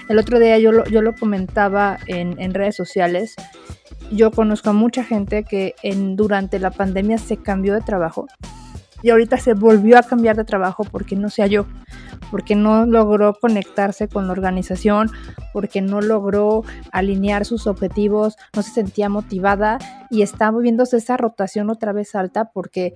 [0.08, 3.34] El otro día yo lo, yo lo comentaba en, en redes sociales.
[4.12, 8.28] Yo conozco a mucha gente que en, durante la pandemia se cambió de trabajo
[9.02, 11.66] y ahorita se volvió a cambiar de trabajo porque no se halló,
[12.30, 15.10] porque no logró conectarse con la organización,
[15.52, 19.78] porque no logró alinear sus objetivos, no se sentía motivada
[20.10, 22.94] y está moviéndose esa rotación otra vez alta porque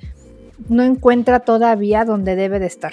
[0.68, 2.92] no encuentra todavía donde debe de estar.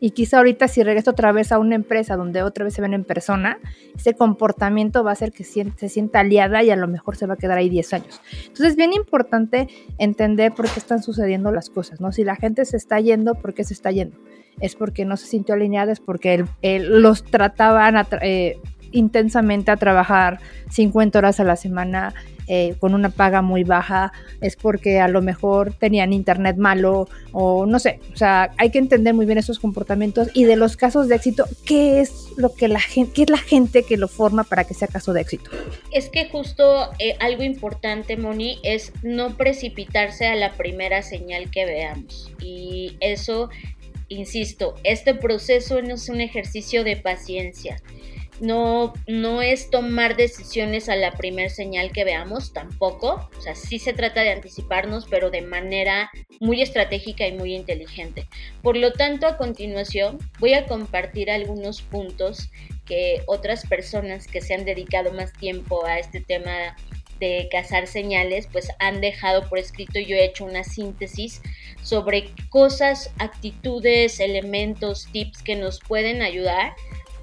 [0.00, 2.94] Y quizá ahorita si regreso otra vez a una empresa donde otra vez se ven
[2.94, 3.58] en persona,
[3.96, 7.34] ese comportamiento va a hacer que se sienta aliada y a lo mejor se va
[7.34, 8.20] a quedar ahí 10 años.
[8.42, 12.12] Entonces es bien importante entender por qué están sucediendo las cosas, ¿no?
[12.12, 14.16] Si la gente se está yendo, ¿por qué se está yendo?
[14.60, 18.60] Es porque no se sintió alineada, es porque los trataban eh,
[18.92, 22.14] intensamente a trabajar 50 horas a la semana
[22.48, 27.66] eh, con una paga muy baja, es porque a lo mejor tenían internet malo o
[27.66, 31.08] no sé, o sea, hay que entender muy bien esos comportamientos y de los casos
[31.08, 34.44] de éxito, ¿qué es lo que la gente, qué es la gente que lo forma
[34.44, 35.50] para que sea caso de éxito?
[35.92, 41.66] Es que justo eh, algo importante, Moni, es no precipitarse a la primera señal que
[41.66, 43.50] veamos y eso
[44.08, 47.80] insisto, este proceso no es un ejercicio de paciencia
[48.40, 53.28] no, no es tomar decisiones a la primer señal que veamos, tampoco.
[53.36, 58.26] O sea, sí se trata de anticiparnos, pero de manera muy estratégica y muy inteligente.
[58.62, 62.50] Por lo tanto, a continuación voy a compartir algunos puntos
[62.86, 66.76] que otras personas que se han dedicado más tiempo a este tema
[67.20, 71.42] de cazar señales, pues han dejado por escrito yo he hecho una síntesis
[71.82, 76.74] sobre cosas, actitudes, elementos, tips que nos pueden ayudar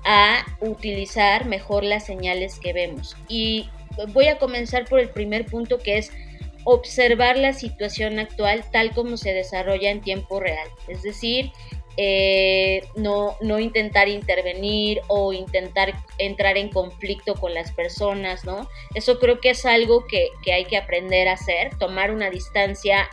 [0.05, 3.17] a utilizar mejor las señales que vemos.
[3.27, 3.69] Y
[4.13, 6.11] voy a comenzar por el primer punto que es
[6.63, 10.67] observar la situación actual tal como se desarrolla en tiempo real.
[10.87, 11.51] Es decir,
[11.97, 18.67] eh, no, no, intentar intervenir o intentar entrar en conflicto con las personas, ¿no?
[18.95, 23.07] Eso creo que es algo que, hay que aprender a hacer, tomar una distancia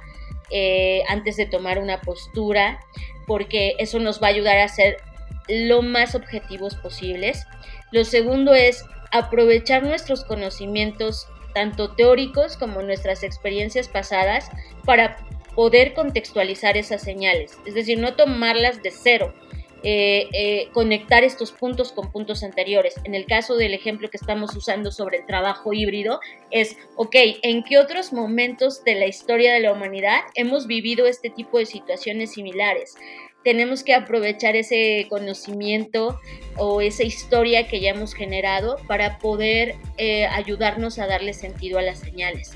[0.50, 2.80] eh, antes de tomar una postura,
[3.26, 4.96] porque eso nos va a ayudar a ser
[5.48, 7.46] lo más objetivos posibles.
[7.90, 14.50] Lo segundo es aprovechar nuestros conocimientos, tanto teóricos como nuestras experiencias pasadas,
[14.84, 15.16] para
[15.54, 17.58] poder contextualizar esas señales.
[17.66, 19.34] Es decir, no tomarlas de cero,
[19.84, 22.94] eh, eh, conectar estos puntos con puntos anteriores.
[23.02, 26.20] En el caso del ejemplo que estamos usando sobre el trabajo híbrido,
[26.52, 31.30] es, ok, ¿en qué otros momentos de la historia de la humanidad hemos vivido este
[31.30, 32.94] tipo de situaciones similares?
[33.44, 36.20] Tenemos que aprovechar ese conocimiento
[36.56, 41.82] o esa historia que ya hemos generado para poder eh, ayudarnos a darle sentido a
[41.82, 42.52] las señales.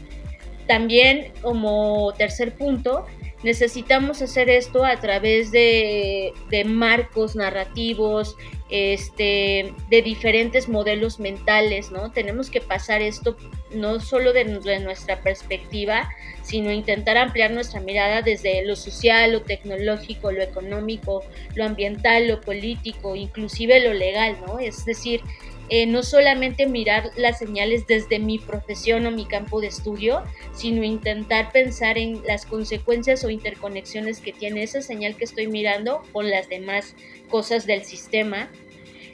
[0.66, 3.06] También como tercer punto,
[3.42, 6.32] necesitamos hacer esto a través de,
[6.66, 8.36] marcos narrativos,
[8.68, 12.10] este, de diferentes modelos mentales, ¿no?
[12.10, 13.36] Tenemos que pasar esto
[13.72, 16.08] no solo de, nuestra perspectiva,
[16.42, 21.24] sino intentar ampliar nuestra mirada desde lo social, lo tecnológico, lo económico,
[21.54, 24.58] lo ambiental, lo político, inclusive lo legal, ¿no?
[24.58, 25.20] Es decir,
[25.68, 30.22] eh, no solamente mirar las señales desde mi profesión o mi campo de estudio,
[30.54, 36.02] sino intentar pensar en las consecuencias o interconexiones que tiene esa señal que estoy mirando
[36.12, 36.94] con las demás
[37.28, 38.48] cosas del sistema.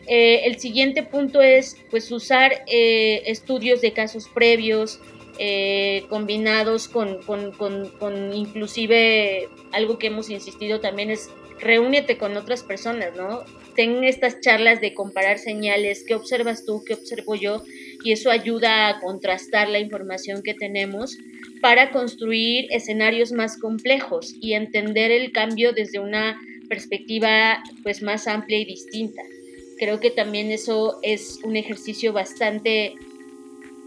[0.06, 5.00] Eh, el siguiente punto es pues usar eh, estudios de casos previos,
[6.08, 13.42] combinados con, con, inclusive algo que hemos insistido también es reúnete con otras personas, ¿no?
[13.74, 17.62] Ten estas charlas de comparar señales, qué observas tú, qué observo yo,
[18.04, 21.16] y eso ayuda a contrastar la información que tenemos
[21.60, 28.58] para construir escenarios más complejos y entender el cambio desde una perspectiva pues más amplia
[28.58, 29.22] y distinta.
[29.78, 32.94] Creo que también eso es un ejercicio bastante,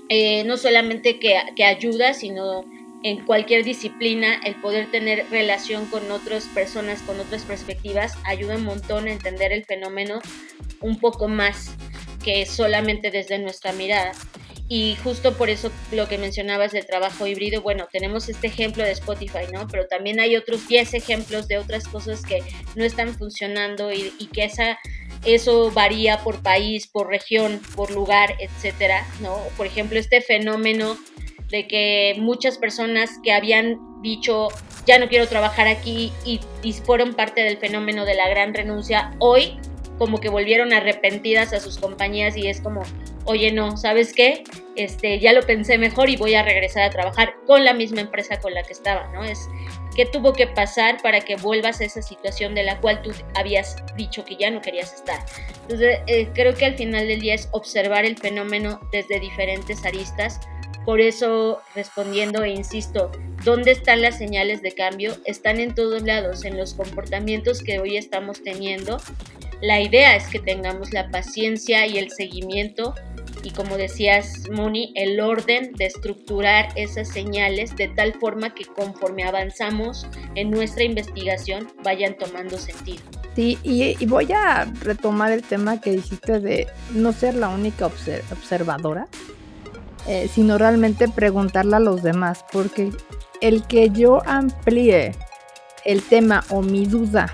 [0.10, 2.66] eh, no solamente que, que ayuda, sino
[3.06, 8.66] en cualquier disciplina, el poder tener relación con otras personas, con otras perspectivas, ayuda un
[8.66, 10.22] montón a entender el fenómeno
[10.82, 11.76] un poco más
[12.24, 14.14] que solamente desde nuestra mirada.
[14.68, 18.94] Y justo por eso lo que mencionabas del trabajo híbrido, bueno, tenemos este ejemplo de
[18.94, 19.68] Spotify, ¿no?
[19.68, 22.40] Pero también hay otros 10 ejemplos de otras cosas que
[22.76, 24.80] no están funcionando y, que esa,
[25.26, 29.38] eso varía por país, por región, por lugar, etcétera, ¿no?
[29.58, 30.98] Por ejemplo, este fenómeno
[31.50, 34.50] de que muchas personas que habían dicho
[34.86, 39.12] ya no quiero trabajar aquí y, y fueron parte del fenómeno de la gran renuncia,
[39.20, 39.60] hoy
[39.98, 42.84] como que volvieron arrepentidas a sus compañías y es como,
[43.26, 44.44] oye, no, ¿sabes qué?
[44.76, 48.40] Este, ya lo pensé mejor y voy a regresar a trabajar con la misma empresa
[48.40, 49.24] con la que estaba, ¿no?
[49.24, 49.48] Es
[49.96, 53.78] qué tuvo que pasar para que vuelvas a esa situación de la cual tú habías
[53.96, 55.20] dicho que ya no querías estar.
[55.62, 60.42] Entonces, eh, creo que al final del día es observar el fenómeno desde diferentes aristas.
[60.86, 63.12] Por eso, respondiendo e insisto,
[63.44, 65.18] ¿dónde están las señales de cambio?
[65.26, 69.00] Están en todos lados, en los comportamientos que hoy estamos teniendo
[69.62, 72.94] la idea es que tengamos la paciencia y el seguimiento
[73.42, 79.24] y como decías, Moni, el orden de estructurar esas señales de tal forma que conforme
[79.24, 83.04] avanzamos en nuestra investigación vayan tomando sentido.
[83.36, 89.08] Sí, y, voy a retomar el tema que dijiste de no ser la única observadora,
[90.08, 92.92] eh, sino realmente preguntarle a los demás, porque
[93.42, 95.14] el que yo amplíe
[95.84, 97.34] el tema o mi duda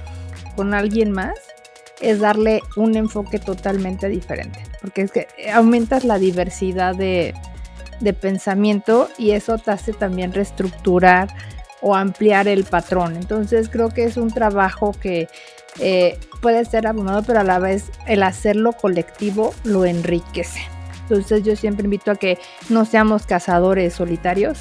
[0.55, 1.35] con alguien más,
[2.01, 7.33] es darle un enfoque totalmente diferente, porque es que aumentas la diversidad de,
[8.19, 11.29] pensamiento y eso te hace también reestructurar
[11.81, 13.15] o ampliar el patrón.
[13.15, 15.27] Entonces creo que es un trabajo que
[15.79, 20.61] eh, puede ser abrumado, pero a la vez el hacerlo colectivo lo enriquece.
[21.11, 24.59] Entonces yo siempre invito a que no seamos cazadores solitarios,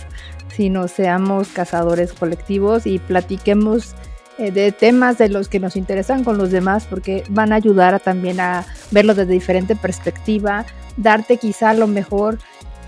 [0.48, 3.94] sino seamos cazadores colectivos y platiquemos
[4.38, 8.00] eh, de temas de los que nos interesan con los demás, porque van a ayudar
[8.00, 12.38] también a verlo desde diferente perspectiva, darte quizá a lo mejor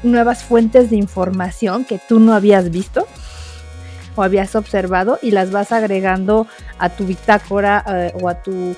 [0.02, 3.06] nuevas fuentes de información que tú no habías visto
[4.16, 6.48] o habías observado y las vas agregando
[6.80, 8.74] a tu bitácora eh, o a tu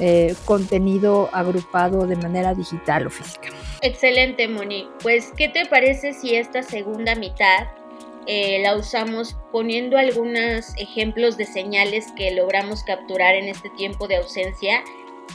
[0.00, 3.48] eh, contenido agrupado de manera digital o física.
[3.82, 4.88] Excelente, Moni.
[5.02, 7.66] Pues, ¿qué te parece si esta segunda mitad
[8.26, 14.16] eh, la usamos poniendo algunos ejemplos de señales que logramos capturar en este tiempo de
[14.16, 14.84] ausencia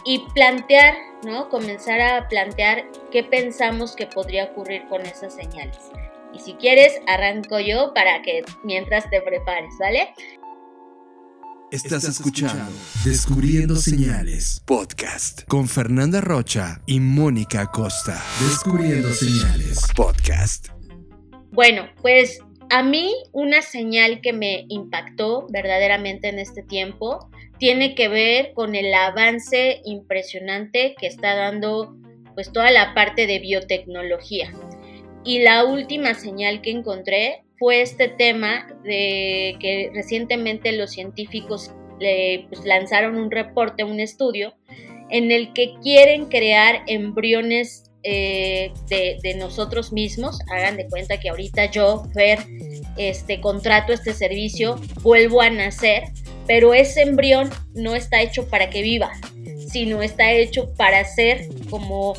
[0.06, 1.50] y plantear, ¿no?
[1.50, 5.92] Comenzar a plantear qué pensamos que podría ocurrir con esas señales.
[6.34, 10.14] Y si quieres, arranco yo para que mientras te prepares, ¿vale?
[11.70, 12.72] Estás escuchando
[13.04, 18.24] Descubriendo Señales, podcast con Fernanda Rocha y Mónica Costa.
[18.40, 20.70] Descubriendo Señales, podcast.
[21.52, 28.08] Bueno, pues a mí una señal que me impactó verdaderamente en este tiempo tiene que
[28.08, 31.98] ver con el avance impresionante que está dando
[32.34, 34.54] pues toda la parte de biotecnología.
[35.26, 42.66] Y la última señal que encontré fue este tema de que recientemente los científicos pues,
[42.66, 44.54] lanzaron un reporte, un estudio,
[45.10, 50.40] en el que quieren crear embriones eh, de, nosotros mismos.
[50.52, 52.40] Hagan de cuenta que ahorita yo, Fer,
[52.98, 56.04] este, contrato este servicio, vuelvo a nacer,
[56.46, 59.12] pero ese embrión no está hecho para que viva,
[59.68, 62.14] sino está hecho para ser como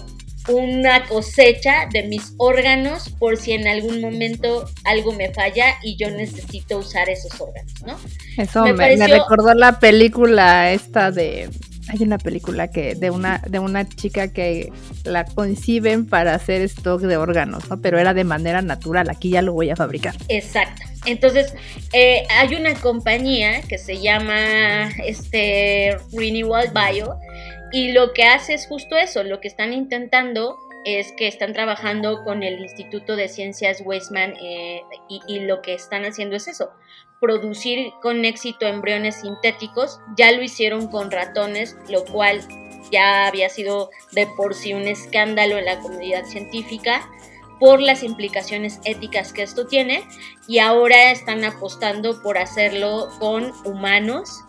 [0.48, 6.10] una cosecha de mis órganos por si en algún momento algo me falla y yo
[6.10, 7.98] necesito usar esos órganos, ¿no?
[8.36, 11.48] Eso me recordó la película esta de
[11.88, 14.70] hay una película que de una de una chica que
[15.04, 17.80] la conciben para hacer stock de órganos, ¿no?
[17.80, 19.08] Pero era de manera natural.
[19.08, 20.14] Aquí ya lo voy a fabricar.
[20.28, 20.82] Exacto.
[21.06, 21.54] Entonces
[21.92, 27.18] eh, hay una compañía que se llama este Renewal Bio
[27.72, 29.24] y lo que hace es justo eso.
[29.24, 34.82] Lo que están intentando es que están trabajando con el Instituto de Ciencias Weizmann eh,
[35.08, 36.70] y, lo que están haciendo es eso,
[37.20, 40.00] producir con éxito embriones sintéticos.
[40.16, 42.40] Ya lo hicieron con ratones, lo cual
[42.90, 47.06] ya había sido de por sí un escándalo en la comunidad científica
[47.60, 50.04] por las implicaciones éticas que esto tiene
[50.46, 54.44] y ahora están apostando por hacerlo con humanos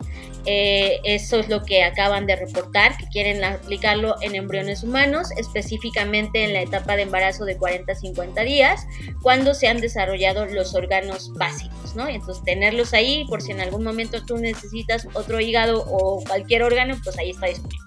[0.46, 6.44] Eh, eso es lo que acaban de reportar, que quieren aplicarlo en embriones humanos, específicamente
[6.44, 8.86] en la etapa de embarazo de 40 a 50 días,
[9.22, 12.08] cuando se han desarrollado los órganos básicos, ¿no?
[12.08, 16.96] Entonces, tenerlos ahí por si en algún momento tú necesitas otro hígado o cualquier órgano,
[17.04, 17.80] pues ahí está disponible.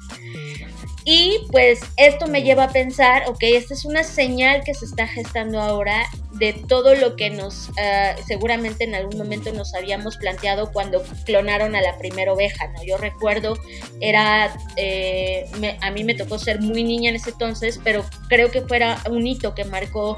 [1.05, 5.07] Y pues esto me lleva a pensar, ok, esta es una señal que se está
[5.09, 10.73] gestando ahora de todo lo que nos eh, seguramente en algún momento nos habíamos planteado
[10.73, 12.83] cuando clonaron a la primera oveja, ¿no?
[12.85, 13.59] Yo recuerdo,
[14.01, 15.47] era, eh,
[15.81, 19.27] a mí me tocó ser muy niña en ese entonces, pero creo que fuera un
[19.27, 20.17] hito que marcó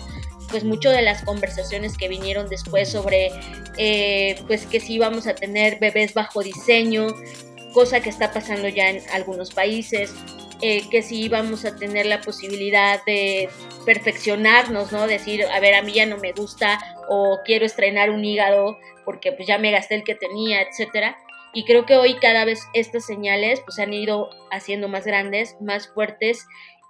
[0.51, 3.31] pues mucho de las conversaciones que vinieron después sobre
[3.77, 7.09] eh, pues que si íbamos a tener bebés bajo diseño,
[7.73, 10.15] cosa que está pasando ya en algunos países,
[10.67, 13.51] eh, que si íbamos a tener la posibilidad de
[13.85, 15.07] perfeccionarnos, ¿no?
[15.07, 19.31] Decir, a ver, a mí ya no me gusta o quiero estrenar un hígado porque
[19.33, 21.19] pues ya me gasté el que tenía, etcétera.
[21.53, 25.87] Y creo que hoy cada vez estas señales pues han ido haciendo más grandes, más
[25.89, 26.47] fuertes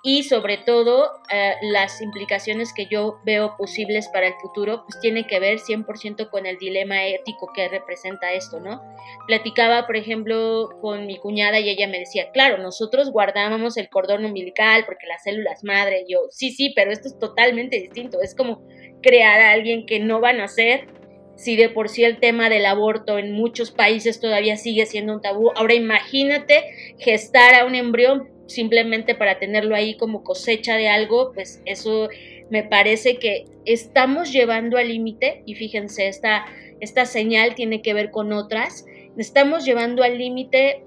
[0.07, 5.27] y sobre todo eh, las implicaciones que yo veo posibles para el futuro, pues tiene
[5.27, 8.83] que ver 100% con el dilema ético que representa esto, ¿no?
[9.27, 14.27] Platicaba, por ejemplo, con mi cuñada y ella me decía, claro, nosotros guardábamos el cordón
[14.27, 18.63] umbilical porque las células madre, yo, sí, sí, pero esto es totalmente distinto, es como
[19.03, 20.87] crear a alguien que no va a nacer,
[21.35, 25.23] si de por sí el tema del aborto en muchos países todavía sigue siendo un
[25.23, 31.33] tabú, ahora imagínate gestar a un embrión simplemente para tenerlo ahí como cosecha de algo,
[31.33, 32.09] pues eso
[32.51, 36.47] me parece que estamos llevando al límite, y fíjense, esta,
[36.81, 38.85] esta señal tiene que ver con otras,
[39.17, 40.83] estamos llevando al límite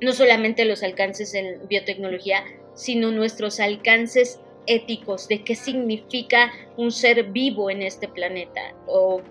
[0.00, 2.44] no solamente los alcances en biotecnología,
[2.74, 9.22] sino nuestros alcances éticos de qué significa un ser vivo en este planeta o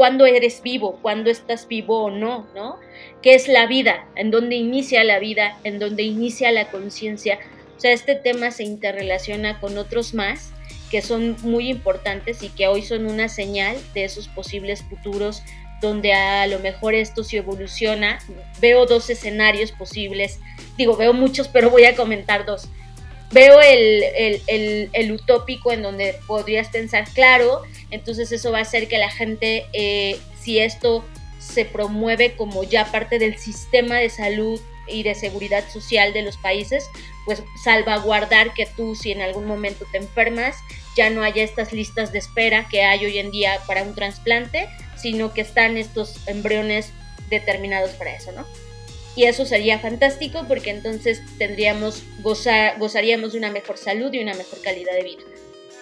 [0.00, 2.78] cuándo eres vivo, cuándo estás vivo o no, ¿no?
[3.20, 4.06] ¿Qué es la vida?
[4.16, 5.58] ¿En dónde inicia la vida?
[5.62, 7.38] ¿En dónde inicia la conciencia?
[7.76, 10.52] O sea, este tema se interrelaciona con otros más
[10.90, 15.42] que son muy importantes y que hoy son una señal de esos posibles futuros
[15.82, 18.20] donde a lo mejor esto se evoluciona.
[18.58, 20.40] Veo dos escenarios posibles,
[20.78, 22.70] digo, veo muchos, pero voy a comentar dos
[23.32, 29.10] veo el, utópico en donde podrías pensar, claro, entonces eso va a hacer que la
[29.10, 31.04] gente, eh, si esto
[31.38, 36.36] se promueve como ya parte del sistema de salud y de seguridad social de los
[36.36, 36.84] países,
[37.24, 40.56] pues salvaguardar que tú si en algún momento te enfermas,
[40.96, 44.68] ya no haya estas listas de espera que hay hoy en día para un trasplante,
[44.96, 46.92] sino que están estos embriones
[47.30, 48.44] determinados para eso, ¿no?
[49.16, 54.34] Y eso sería fantástico porque entonces tendríamos gozar, gozaríamos de una mejor salud y una
[54.34, 55.22] mejor calidad de vida.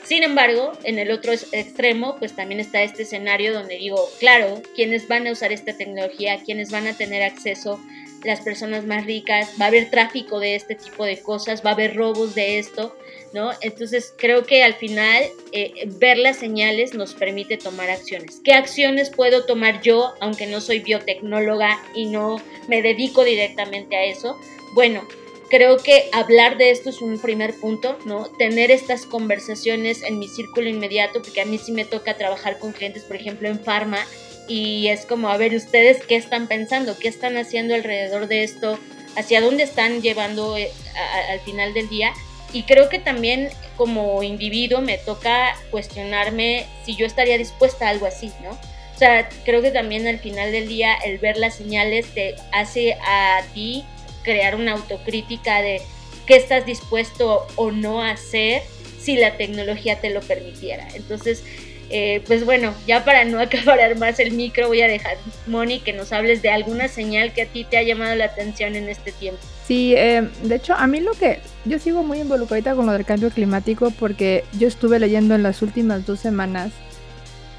[0.04, 5.06] Sin embargo, en el otro extremo, pues también está este escenario donde digo, claro, quienes
[5.06, 7.78] van a usar esta tecnología, quienes van a tener acceso,
[8.24, 11.72] las personas más ricas, va a haber tráfico de este tipo de cosas, va a
[11.74, 12.96] haber robos de esto,
[13.32, 13.50] ¿no?
[13.60, 18.40] Entonces creo que al final eh, ver las señales nos permite tomar acciones.
[18.42, 24.04] ¿Qué acciones puedo tomar yo, aunque no soy biotecnóloga y no me dedico directamente a
[24.04, 24.38] eso?
[24.74, 25.06] Bueno,
[25.48, 28.26] creo que hablar de esto es un primer punto, ¿no?
[28.38, 32.72] Tener estas conversaciones en mi círculo inmediato, porque a mí sí me toca trabajar con
[32.72, 34.04] clientes, por ejemplo, en farma,
[34.48, 38.78] y es como, a ver, ustedes qué están pensando, qué están haciendo alrededor de esto,
[39.16, 40.70] hacia dónde están llevando eh,
[41.30, 42.12] al final del día
[42.52, 48.06] y creo que también como individuo me toca cuestionarme si yo estaría dispuesta a algo
[48.06, 48.50] así, ¿no?
[48.50, 52.94] O sea, creo que también al final del día el ver las señales te hace
[52.94, 53.84] a ti
[54.22, 55.80] crear una autocrítica de
[56.26, 58.62] qué estás dispuesto o no a hacer
[59.00, 60.88] si la tecnología te lo permitiera.
[60.94, 61.44] Entonces,
[61.90, 65.16] eh, pues bueno, ya para no acabar más el micro, voy a dejar,
[65.46, 68.76] Moni, que nos hables de alguna señal que a ti te ha llamado la atención
[68.76, 69.40] en este tiempo.
[69.66, 73.04] Sí, eh, de hecho, a mí lo que yo sigo muy involucrada con lo del
[73.04, 76.72] cambio climático porque yo estuve leyendo en las últimas dos semanas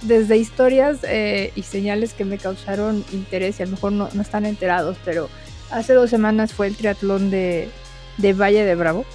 [0.02, 4.46] desde historias eh, y señales que me causaron interés y a lo mejor no, están
[4.46, 5.30] enterados, pero
[5.72, 7.70] hace dos semanas fue el triatlón de,
[8.18, 9.06] de Valle de Bravo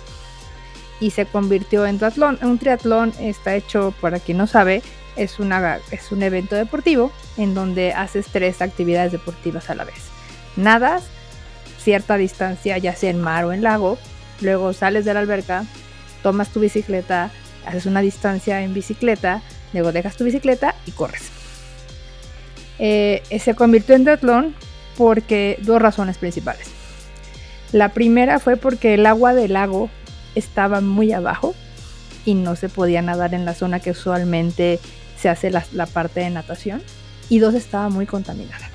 [1.00, 2.38] y se convirtió en triatlón.
[2.42, 4.82] Un triatlón está hecho, para quien no sabe,
[5.16, 5.36] es,
[5.90, 9.96] es un evento deportivo en donde haces tres actividades deportivas a la vez.
[10.56, 11.04] Nadas
[11.84, 13.98] cierta distancia, ya sea en mar o en lago,
[14.40, 15.64] luego sales de la alberca,
[16.22, 17.30] tomas tu bicicleta,
[17.66, 19.42] haces una distancia en bicicleta,
[19.72, 21.30] luego dejas tu bicicleta y corres.
[22.78, 24.54] Eh, se convirtió en triatlón
[24.96, 26.68] porque dos razones principales.
[27.72, 29.90] La primera fue porque el agua del lago
[30.34, 31.54] estaba muy abajo
[32.24, 34.80] y no se podía nadar en la zona que usualmente
[35.25, 36.83] se hace la, parte de natación.
[37.31, 38.68] Y dos, estaba muy contaminada.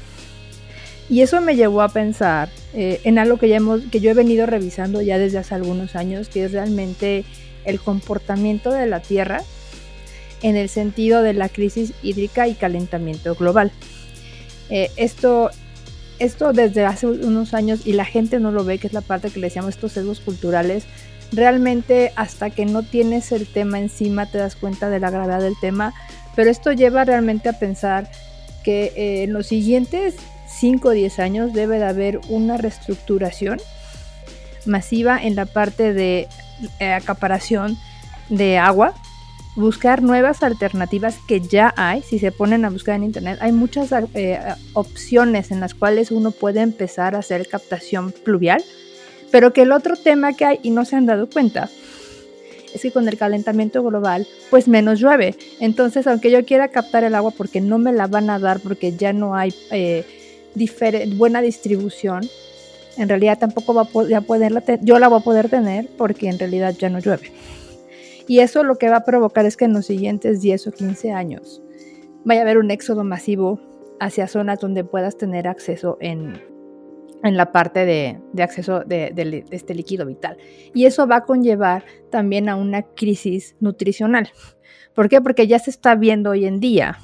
[1.07, 4.15] Y eso me llevó a pensar eh, en algo que, ya hemos, que yo he
[4.15, 7.23] venido revisando ya desde hace algunos años, que es realmente
[7.65, 9.43] el comportamiento de la Tierra
[10.41, 13.71] en el sentido de la crisis hídrica y calentamiento global.
[14.71, 15.51] Eh, esto,
[16.17, 19.29] esto desde hace unos años y la gente no lo ve, que es la parte
[19.29, 20.85] que le decíamos estos sesgos culturales,
[21.31, 25.55] realmente hasta que no tienes el tema encima te das cuenta de la gravedad del
[25.59, 25.93] tema,
[26.35, 28.09] pero esto lleva realmente a pensar
[28.63, 30.15] que eh, en los siguientes
[30.47, 33.59] 5 o 10 años debe de haber una reestructuración
[34.65, 36.27] masiva en la parte de
[36.79, 37.77] eh, acaparación
[38.29, 38.93] de agua,
[39.55, 43.89] buscar nuevas alternativas que ya hay, si se ponen a buscar en internet, hay muchas
[44.13, 44.39] eh,
[44.73, 48.63] opciones en las cuales uno puede empezar a hacer captación pluvial,
[49.31, 51.69] pero que el otro tema que hay y no se han dado cuenta
[52.73, 57.15] es que con el calentamiento global pues menos llueve, entonces aunque yo quiera captar el
[57.15, 60.05] agua porque no me la van a dar porque ya no hay eh,
[61.15, 62.27] buena distribución,
[62.97, 66.75] en realidad tampoco va a poderla yo la voy a poder tener porque en realidad
[66.77, 67.31] ya no llueve.
[68.27, 71.11] Y eso lo que va a provocar es que en los siguientes 10 o 15
[71.13, 71.63] años
[72.23, 73.59] vaya a haber un éxodo masivo
[73.99, 76.39] hacia zonas donde puedas tener acceso en,
[77.23, 80.37] en la parte de, acceso de, este líquido vital.
[80.73, 84.29] Y eso va a conllevar también a una crisis nutricional.
[84.93, 85.21] ¿Por qué?
[85.21, 86.97] Porque ya se está viendo hoy en día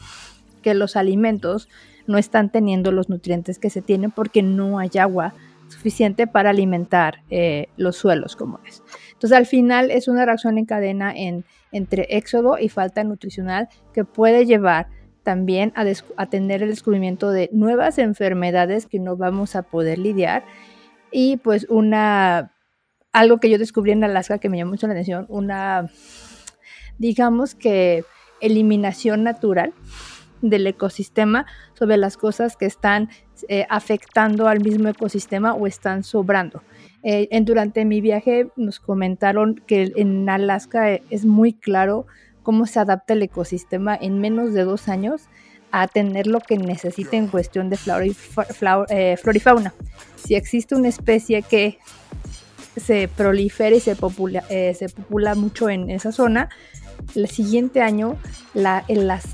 [0.62, 1.70] que los alimentos
[2.08, 5.34] no están teniendo los nutrientes que se tienen porque no hay agua
[5.68, 8.84] suficiente para alimentar eh, los suelos como es.
[9.14, 14.06] Entonces al final es una reacción en cadena en, entre éxodo y falta nutricional que
[14.06, 14.88] puede llevar
[15.26, 15.84] también a,
[16.16, 20.46] a, tener el descubrimiento de nuevas enfermedades que no vamos a poder lidiar
[21.12, 22.54] y pues una
[23.12, 25.90] algo que yo descubrí en Alaska que me llamó mucho la atención, una
[26.98, 28.06] digamos que
[28.40, 29.74] eliminación natural
[30.42, 33.10] del ecosistema sobre las cosas que están
[33.48, 36.62] eh, afectando al mismo ecosistema o están sobrando.
[37.04, 42.06] Eh, en, durante mi viaje nos comentaron que en Alaska eh, es muy claro
[42.46, 45.24] cómo se adapta el ecosistema en menos de dos años
[45.72, 49.74] a tener lo que necesita en cuestión de flora y, fauna.
[50.16, 51.80] Si existe una especie que
[52.78, 54.44] se prolifera y se popula,
[54.96, 56.50] popula mucho en esa zona,
[57.16, 58.16] el siguiente año
[58.54, 59.26] en las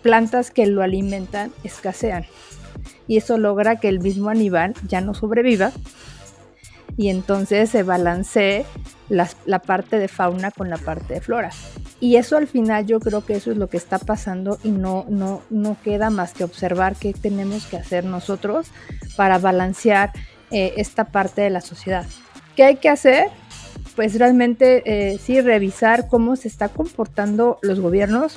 [0.00, 2.24] plantas que lo alimentan escasean.
[3.08, 5.72] Y eso logra que el mismo animal ya no sobreviva
[6.96, 8.64] y entonces se balancee
[9.08, 11.50] la, parte de fauna con la parte de flora.
[12.00, 15.06] Y eso al final yo creo que eso es lo que está pasando y no,
[15.08, 18.68] no, no queda más que observar qué tenemos que hacer nosotros
[19.16, 20.12] para balancear
[20.50, 22.06] eh, esta parte de la sociedad.
[22.56, 23.28] ¿Qué hay que hacer?
[23.96, 28.36] Pues realmente eh, sí revisar cómo se está comportando los gobiernos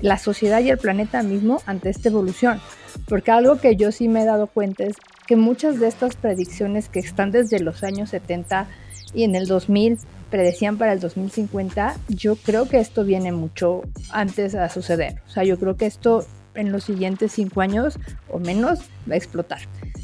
[0.00, 2.60] la sociedad y el planeta mismo ante esta evolución.
[3.06, 4.96] Porque algo que yo sí me he dado cuenta es
[5.26, 8.66] que muchas de estas predicciones que están desde los años 70
[9.14, 9.98] y en el 2000
[10.30, 15.20] predecían para el 2050, yo creo que esto viene mucho antes a suceder.
[15.26, 17.98] O sea, yo creo que esto en los siguientes cinco años
[18.28, 19.60] o menos va a explotar.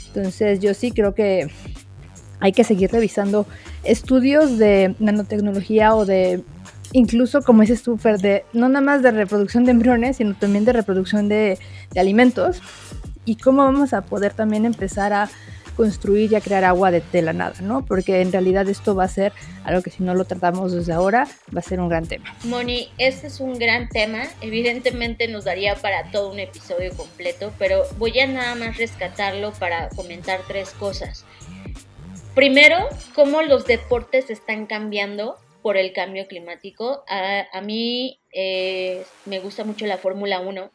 [0.09, 1.50] Entonces yo sí creo que
[2.40, 3.46] hay que seguir revisando
[3.84, 6.42] estudios de nanotecnología o de
[6.93, 10.72] incluso como ese súper de, no nada más de reproducción de embriones, sino también de
[10.72, 11.59] reproducción de,
[11.97, 12.62] alimentos
[13.24, 15.30] y cómo vamos a poder también empezar a
[15.76, 17.84] construir y a crear agua de, de, la nada, ¿no?
[17.86, 19.32] Porque en realidad esto va a ser
[19.64, 22.34] algo que si no lo tratamos desde ahora, va a ser un gran tema.
[22.45, 27.84] Moni, este es un gran tema, evidentemente nos daría para todo un episodio completo, pero
[27.97, 31.24] voy a nada más rescatarlo para comentar tres cosas.
[32.34, 32.76] Primero,
[33.14, 37.05] cómo los deportes están cambiando por el cambio climático.
[37.09, 40.71] A, mí eh, me gusta mucho la Fórmula 1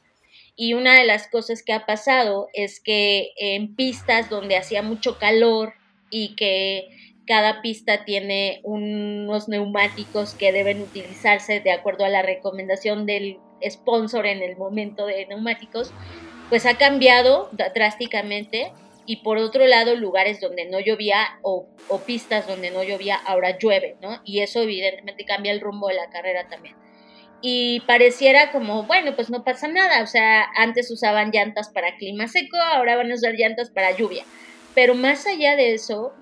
[0.55, 5.19] y una de las cosas que ha pasado es que en pistas donde hacía mucho
[5.19, 5.73] calor
[6.09, 6.87] y que
[7.27, 13.37] cada pista tiene unos neumáticos que deben utilizarse de acuerdo a la recomendación del
[13.69, 15.91] sponsor en el momento de neumáticos,
[16.49, 18.71] pues ha cambiado drásticamente
[19.07, 21.65] y por otro lado lugares donde no llovía o,
[22.05, 24.21] pistas donde no llovía ahora llueve, ¿no?
[24.25, 26.75] Y eso evidentemente cambia el rumbo de la carrera también.
[27.41, 32.27] Y pareciera como, bueno, pues no pasa nada, o sea, antes usaban llantas para clima
[32.27, 34.25] seco, ahora van a usar llantas para lluvia.
[34.75, 36.13] Pero más allá de eso,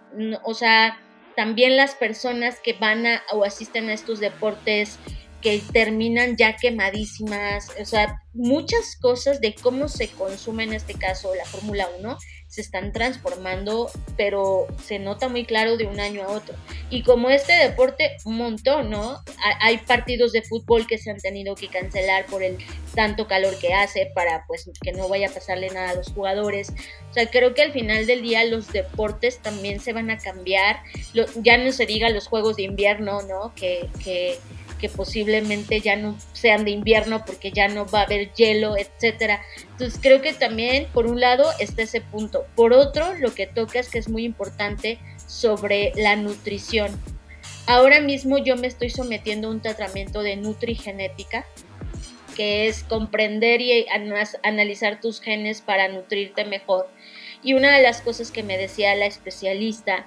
[0.44, 1.00] o sea,
[1.36, 5.00] también las personas que van a o asisten a estos deportes
[5.46, 11.36] que terminan ya quemadísimas, o sea, muchas cosas de cómo se consume en este caso
[11.36, 12.18] la Fórmula 1
[12.48, 16.56] se están transformando, pero se nota muy claro de un año a otro.
[16.90, 19.20] Y como este deporte, un montón, ¿no?
[19.62, 22.58] Hay partidos de fútbol que se han tenido que cancelar por el
[22.96, 26.72] tanto calor que hace para pues que no vaya a pasarle nada a los jugadores.
[27.12, 30.80] O sea, creo que al final del día los deportes también se van a cambiar.
[31.44, 33.54] ya no se diga los juegos de invierno, ¿no?
[33.54, 34.40] Que, que
[34.80, 39.42] que posiblemente ya no sean de invierno porque ya no va a haber hielo, etcétera.
[39.72, 42.46] Entonces creo que también por un lado está ese punto.
[42.56, 46.92] Por otro, lo que toca es que es muy importante sobre la nutrición.
[47.68, 51.46] Ahora mismo yo me estoy sometiendo a un tratamiento de nutrigenética,
[52.36, 53.86] que es comprender y
[54.44, 56.88] analizar tus genes para nutrirte mejor.
[57.42, 60.06] Y una de las cosas que me decía la especialista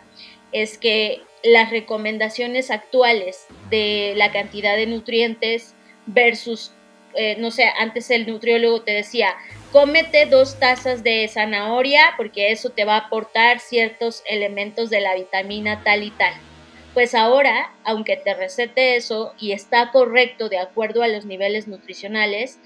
[0.53, 5.75] es que las recomendaciones actuales de la cantidad de nutrientes
[6.07, 6.73] versus,
[7.15, 9.35] eh, no sé, antes el nutriólogo te decía,
[9.73, 15.15] cómete dos tazas de zanahoria porque eso te va a aportar ciertos elementos de la
[15.15, 16.35] vitamina tal y tal.
[16.95, 22.59] Pues ahora, aunque te recete eso y está correcto de acuerdo a los niveles nutricionales,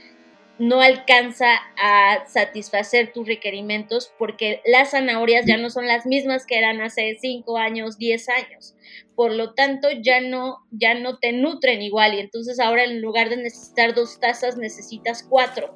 [0.59, 6.59] no alcanza a satisfacer tus requerimientos porque las zanahorias ya no son las mismas que
[6.59, 8.75] eran hace 5 años, 10 años.
[9.15, 13.29] Por lo tanto, ya no, ya no te nutren igual y entonces ahora en lugar
[13.29, 15.75] de necesitar dos tazas necesitas cuatro.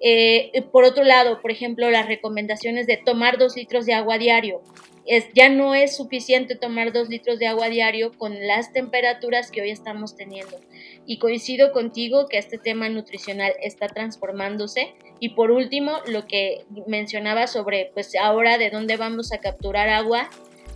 [0.00, 4.62] Eh, por otro lado, por ejemplo, las recomendaciones de tomar dos litros de agua diario
[5.34, 9.70] ya no es suficiente tomar dos litros de agua diario con las temperaturas que hoy
[9.70, 10.60] estamos teniendo.
[11.06, 14.94] Y coincido contigo que este tema nutricional está transformándose.
[15.18, 20.28] Y por último, lo que mencionaba sobre, pues ahora de dónde vamos a capturar agua,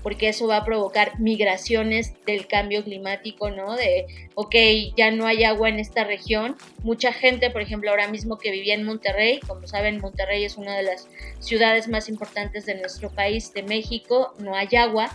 [0.03, 3.76] porque eso va a provocar migraciones del cambio climático, ¿no?
[3.76, 4.55] De, ok,
[4.96, 6.57] ya no hay agua en esta región.
[6.82, 10.76] Mucha gente, por ejemplo, ahora mismo que vivía en Monterrey, como saben, Monterrey es una
[10.76, 15.11] de las ciudades más importantes de nuestro país, de México, no hay agua.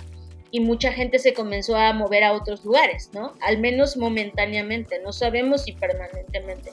[0.50, 3.34] Y mucha gente se comenzó a mover a otros lugares, ¿no?
[3.42, 6.72] Al menos momentáneamente, no sabemos si permanentemente.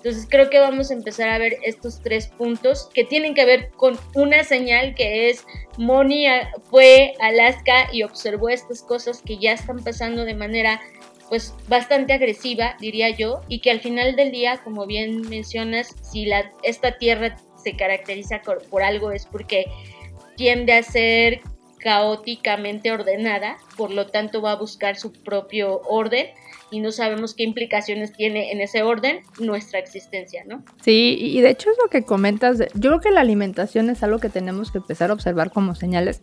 [0.00, 3.70] Entonces creo que vamos a empezar a ver estos tres puntos que tienen que ver
[3.76, 5.44] con una señal que es
[5.76, 6.24] Moni
[6.70, 10.80] fue a Alaska y observó estas cosas que ya están pasando de manera
[11.28, 16.24] pues bastante agresiva, diría yo, y que al final del día, como bien mencionas, si
[16.24, 19.66] la, esta tierra se caracteriza por, por algo es porque
[20.36, 21.42] tiende a ser
[21.78, 26.26] caóticamente ordenada, por lo tanto va a buscar su propio orden
[26.70, 30.62] y no sabemos qué implicaciones tiene en ese orden nuestra existencia, ¿no?
[30.82, 34.18] Sí, y de hecho es lo que comentas, yo creo que la alimentación es algo
[34.18, 36.22] que tenemos que empezar a observar como señales,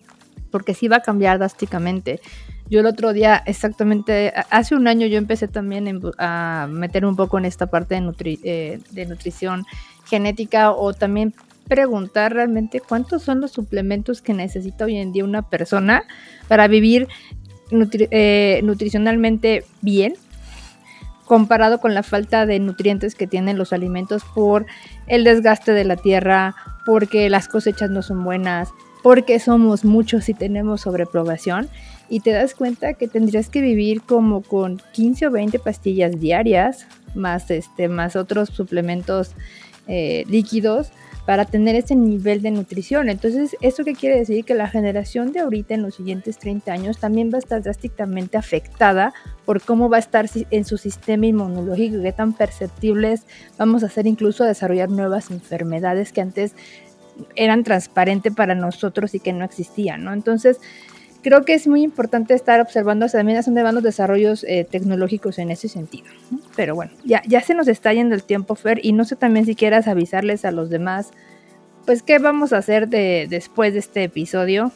[0.52, 2.20] porque sí va a cambiar drásticamente.
[2.70, 7.38] Yo el otro día, exactamente, hace un año yo empecé también a meter un poco
[7.38, 9.66] en esta parte de, eh, de nutrición
[10.06, 11.34] genética o también
[11.68, 16.04] preguntar realmente cuántos son los suplementos que necesita hoy en día una persona
[16.48, 17.08] para vivir
[17.72, 20.16] eh, nutricionalmente bien
[21.28, 24.66] comparado con la falta de nutrientes que tienen los alimentos por
[25.08, 26.56] el desgaste de la tierra,
[26.86, 28.70] porque las cosechas no son buenas,
[29.04, 31.70] porque somos muchos y tenemos sobreprobación
[32.10, 36.88] y te das cuenta que tendrías que vivir como con 15 o 20 pastillas diarias,
[37.14, 39.32] más, este, más otros suplementos
[39.88, 40.92] eh, líquidos
[41.28, 43.10] para tener ese nivel de nutrición.
[43.10, 44.46] Entonces, ¿eso qué quiere decir?
[44.46, 48.38] Que la generación de ahorita en los siguientes 30 años también va a estar drásticamente
[48.38, 49.14] afectada
[49.46, 53.26] por cómo va a estar en su sistema inmunológico, qué tan perceptibles
[53.58, 56.56] vamos a hacer incluso a desarrollar nuevas enfermedades que antes
[57.36, 60.14] eran transparentes para nosotros y que no existían, ¿no?
[60.14, 60.62] Entonces,
[61.28, 65.40] creo que es muy importante estar observando también hacia dónde van los desarrollos eh, tecnológicos
[65.40, 66.08] en ese sentido.
[66.56, 69.46] Pero bueno, ya, ya se nos está yendo el tiempo, Fer, y no sé también
[69.46, 71.12] si quieras avisarles a los demás,
[71.86, 74.72] pues qué vamos a hacer de, después de este episodio.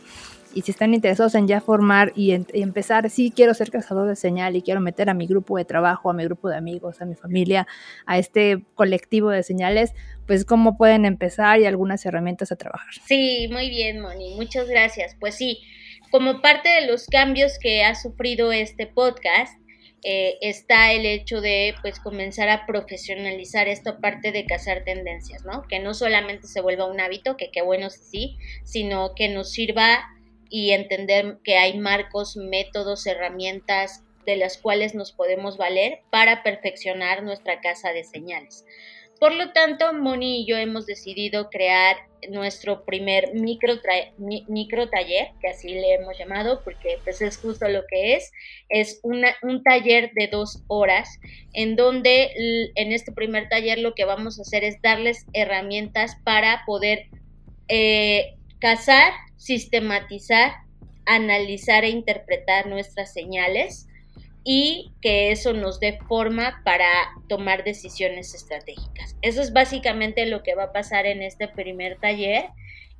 [0.53, 4.17] Y si están interesados en ya formar y, y, empezar, sí quiero ser cazador de
[4.17, 7.05] señal y quiero meter a mi grupo de trabajo, a mi grupo de amigos, a
[7.05, 7.65] mi familia,
[8.05, 9.93] a este colectivo de señales,
[10.27, 12.93] pues cómo pueden empezar y algunas herramientas a trabajar.
[13.05, 15.15] Sí, muy bien, Moni, muchas gracias.
[15.17, 15.61] Pues sí,
[16.11, 19.57] como parte de los cambios que ha sufrido este podcast,
[20.03, 25.63] eh, está el hecho de pues comenzar a profesionalizar esta parte de cazar tendencias, ¿no?
[25.67, 30.03] Que no solamente se vuelva un hábito, que qué bueno sí, sino que nos sirva
[30.49, 37.23] y entender que hay marcos, métodos, herramientas de las cuales nos podemos valer para perfeccionar
[37.23, 38.65] nuestra casa de señales.
[39.21, 41.95] Por lo tanto, Moni y yo hemos decidido crear
[42.31, 43.75] nuestro primer micro,
[44.17, 48.31] micro taller, que así le hemos llamado, porque pues es justo lo que es.
[48.67, 51.19] Es un taller de dos horas,
[51.53, 52.31] en donde
[52.73, 57.05] en este primer taller lo que vamos a hacer es darles herramientas para poder
[57.67, 60.51] eh, cazar, sistematizar,
[61.05, 63.87] analizar e interpretar nuestras señales
[64.43, 66.87] y que eso nos dé forma para
[67.27, 69.15] tomar decisiones estratégicas.
[69.21, 72.45] Eso es básicamente lo que va a pasar en este primer taller.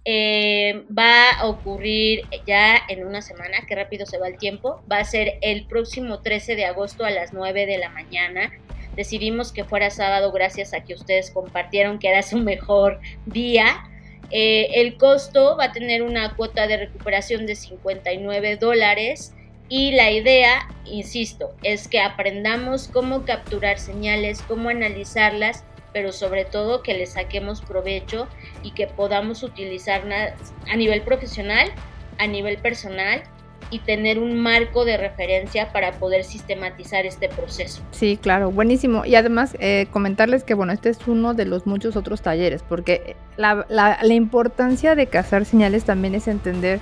[0.04, 4.84] Eh, va a ocurrir ya en una semana, que rápido se va el tiempo.
[4.92, 8.52] Va a ser el próximo 13 de agosto a las 9 de la mañana.
[8.96, 13.90] Decidimos que fuera sábado gracias a que ustedes compartieron que era su mejor día.
[14.30, 19.34] Eh, el costo va a tener una cuota de recuperación de 59 dólares
[19.72, 25.64] y la idea, insisto, es que aprendamos cómo capturar señales, cómo analizarlas,
[25.94, 28.28] pero sobre todo que le saquemos provecho
[28.64, 30.34] y que podamos utilizarlas
[30.70, 31.72] a nivel profesional,
[32.20, 33.24] a nivel personal
[33.70, 37.82] y tener un marco de referencia para poder sistematizar este proceso.
[37.92, 39.06] Sí, claro, buenísimo.
[39.06, 43.16] Y además eh, comentarles que, bueno, este es uno de los muchos otros talleres, porque
[43.38, 46.82] la, la importancia de cazar señales también es entender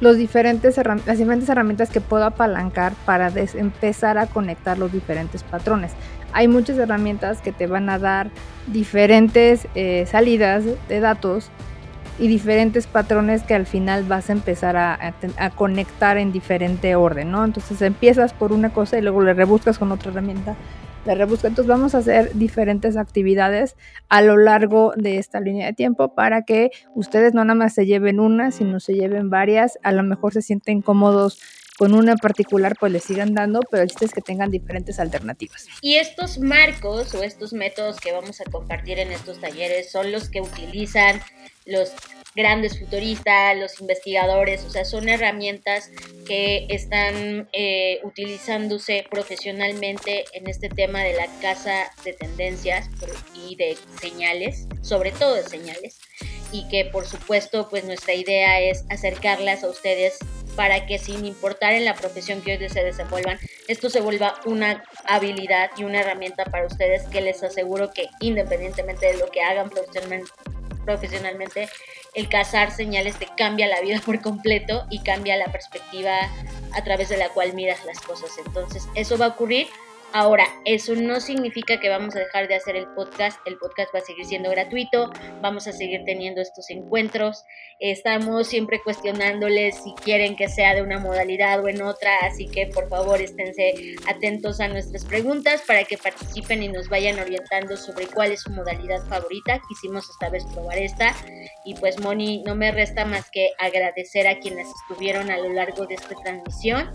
[0.00, 0.76] los diferentes
[1.06, 5.92] las diferentes herramientas que puedo apalancar para empezar a conectar los diferentes patrones.
[6.32, 8.30] Hay muchas herramientas que te van a dar
[8.66, 11.50] diferentes eh, salidas de datos
[12.18, 17.30] y diferentes patrones que al final vas a empezar a, a, conectar en diferente orden,
[17.30, 17.44] ¿no?
[17.44, 20.54] Entonces empiezas por una cosa y luego le rebuscas con otra herramienta
[21.04, 21.48] de rebusca.
[21.48, 23.76] Entonces vamos a hacer diferentes actividades
[24.08, 27.86] a lo largo de esta línea de tiempo para que ustedes no nada más se
[27.86, 29.78] lleven una, sino se lleven varias.
[29.82, 31.40] A lo mejor se sienten cómodos
[31.80, 35.00] con una en particular, pues les sigan dando, pero el chiste es que tengan diferentes
[35.00, 35.66] alternativas.
[35.80, 40.28] Y estos marcos o estos métodos que vamos a compartir en estos talleres son los
[40.28, 41.22] que utilizan
[41.64, 41.94] los
[42.40, 45.90] grandes futuristas, los investigadores, o sea, son herramientas
[46.26, 52.88] que están eh, utilizándose profesionalmente en este tema de la casa de tendencias
[53.34, 55.98] y de señales, sobre todo de señales,
[56.50, 60.18] y que por supuesto pues nuestra idea es acercarlas a ustedes
[60.56, 63.38] para que sin importar en la profesión que hoy se desenvuelvan,
[63.68, 69.06] esto se vuelva una habilidad y una herramienta para ustedes que les aseguro que independientemente
[69.06, 70.30] de lo que hagan profesionalmente,
[72.14, 76.12] el cazar señales te cambia la vida por completo y cambia la perspectiva
[76.72, 78.30] a través de la cual miras las cosas.
[78.44, 79.68] Entonces, eso va a ocurrir
[80.12, 84.00] Ahora, eso no significa que vamos a dejar de hacer el podcast, el podcast va
[84.00, 87.44] a seguir siendo gratuito, vamos a seguir teniendo estos encuentros,
[87.78, 92.66] estamos siempre cuestionándoles si quieren que sea de una modalidad o en otra, así que
[92.66, 93.72] por favor esténse
[94.08, 98.50] atentos a nuestras preguntas para que participen y nos vayan orientando sobre cuál es su
[98.50, 99.60] modalidad favorita.
[99.68, 101.14] Quisimos esta vez probar esta.
[101.64, 105.86] Y pues Moni, no me resta más que agradecer a quienes estuvieron a lo largo
[105.86, 106.90] de esta transmisión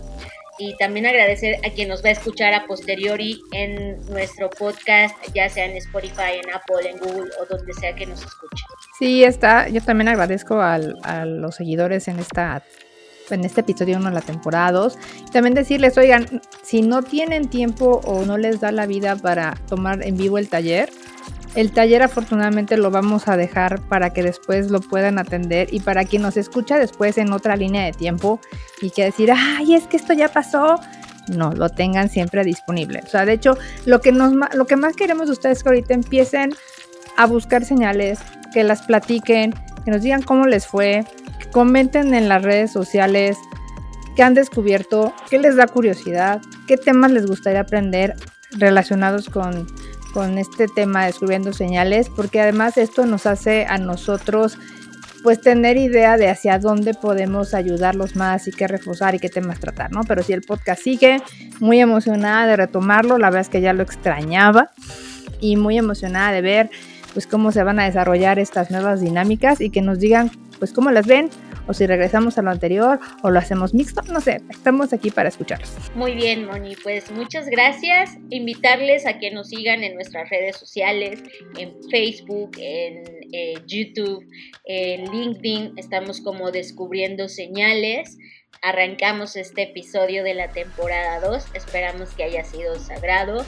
[0.58, 5.48] y también agradecer a quien nos va a escuchar a posteriori en nuestro podcast, ya
[5.48, 8.64] sea en Spotify, en Apple, en Google o donde sea que nos escuche.
[8.98, 9.68] Sí, está.
[9.68, 12.62] Yo también agradezco a los seguidores en esta
[13.30, 14.98] en este episodio 1 de la temporada 2.
[15.32, 20.02] También decirles, oigan, si no tienen tiempo o no les da la vida para tomar
[20.02, 20.90] en vivo el taller,
[21.56, 26.04] el taller afortunadamente lo vamos a dejar para que después lo puedan atender y para
[26.04, 28.40] quien nos escucha después en otra línea de tiempo
[28.82, 30.78] y que decir, ay, es que esto ya pasó.
[31.28, 33.00] No, lo tengan siempre disponible.
[33.04, 35.70] O sea, de hecho, lo que, nos, lo que más queremos de ustedes es que
[35.70, 36.50] ahorita empiecen
[37.16, 38.20] a buscar señales,
[38.52, 39.54] que las platiquen,
[39.84, 41.04] que nos digan cómo les fue,
[41.40, 43.38] que comenten en las redes sociales
[44.14, 48.14] qué han descubierto, qué les da curiosidad, qué temas les gustaría aprender
[48.52, 49.66] relacionados con
[50.16, 54.56] con este tema descubriendo señales, porque además esto nos hace a nosotros
[55.22, 59.60] pues tener idea de hacia dónde podemos ayudarlos más y qué reforzar y qué temas
[59.60, 60.04] tratar, ¿no?
[60.04, 61.20] Pero si el podcast sigue,
[61.60, 64.70] muy emocionada de retomarlo, la verdad es que ya lo extrañaba
[65.38, 66.70] y muy emocionada de ver
[67.12, 70.90] pues cómo se van a desarrollar estas nuevas dinámicas y que nos digan pues cómo
[70.90, 71.30] las ven,
[71.66, 75.28] o si regresamos a lo anterior o lo hacemos mixto, no sé, estamos aquí para
[75.28, 75.70] escucharlos.
[75.94, 78.16] Muy bien, Moni, pues muchas gracias.
[78.30, 81.22] Invitarles a que nos sigan en nuestras redes sociales,
[81.58, 84.24] en Facebook, en eh, YouTube,
[84.64, 88.16] en LinkedIn, estamos como descubriendo señales.
[88.62, 93.44] Arrancamos este episodio de la temporada 2, esperamos que haya sido sagrado.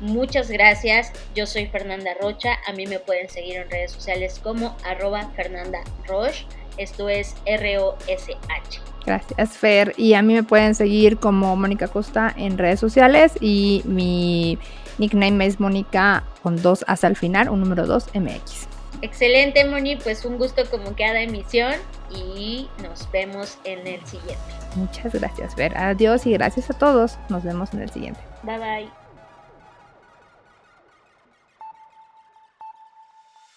[0.00, 4.76] Muchas gracias, yo soy Fernanda Rocha, a mí me pueden seguir en redes sociales como
[4.84, 6.46] arroba Fernanda Roche
[6.78, 8.80] Esto es R-O-S-H.
[9.04, 9.94] Gracias, Fer.
[9.96, 14.58] Y a mí me pueden seguir como Mónica Costa en redes sociales y mi
[14.98, 18.68] nickname es Mónica con dos hasta el final, un número 2 MX.
[19.02, 19.96] Excelente, Moni.
[19.96, 21.74] Pues un gusto como cada emisión
[22.14, 24.36] y nos vemos en el siguiente.
[24.76, 25.76] Muchas gracias, Fer.
[25.76, 27.18] Adiós y gracias a todos.
[27.28, 28.20] Nos vemos en el siguiente.
[28.42, 28.99] Bye bye.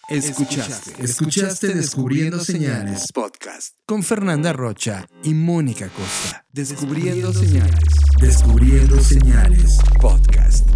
[0.09, 3.09] Escuchaste, escuchaste Descubriendo Señales.
[3.13, 6.45] Podcast con Fernanda Rocha y Mónica Costa.
[6.51, 7.79] Descubriendo Señales,
[8.19, 9.77] Descubriendo Señales.
[10.01, 10.67] Podcast.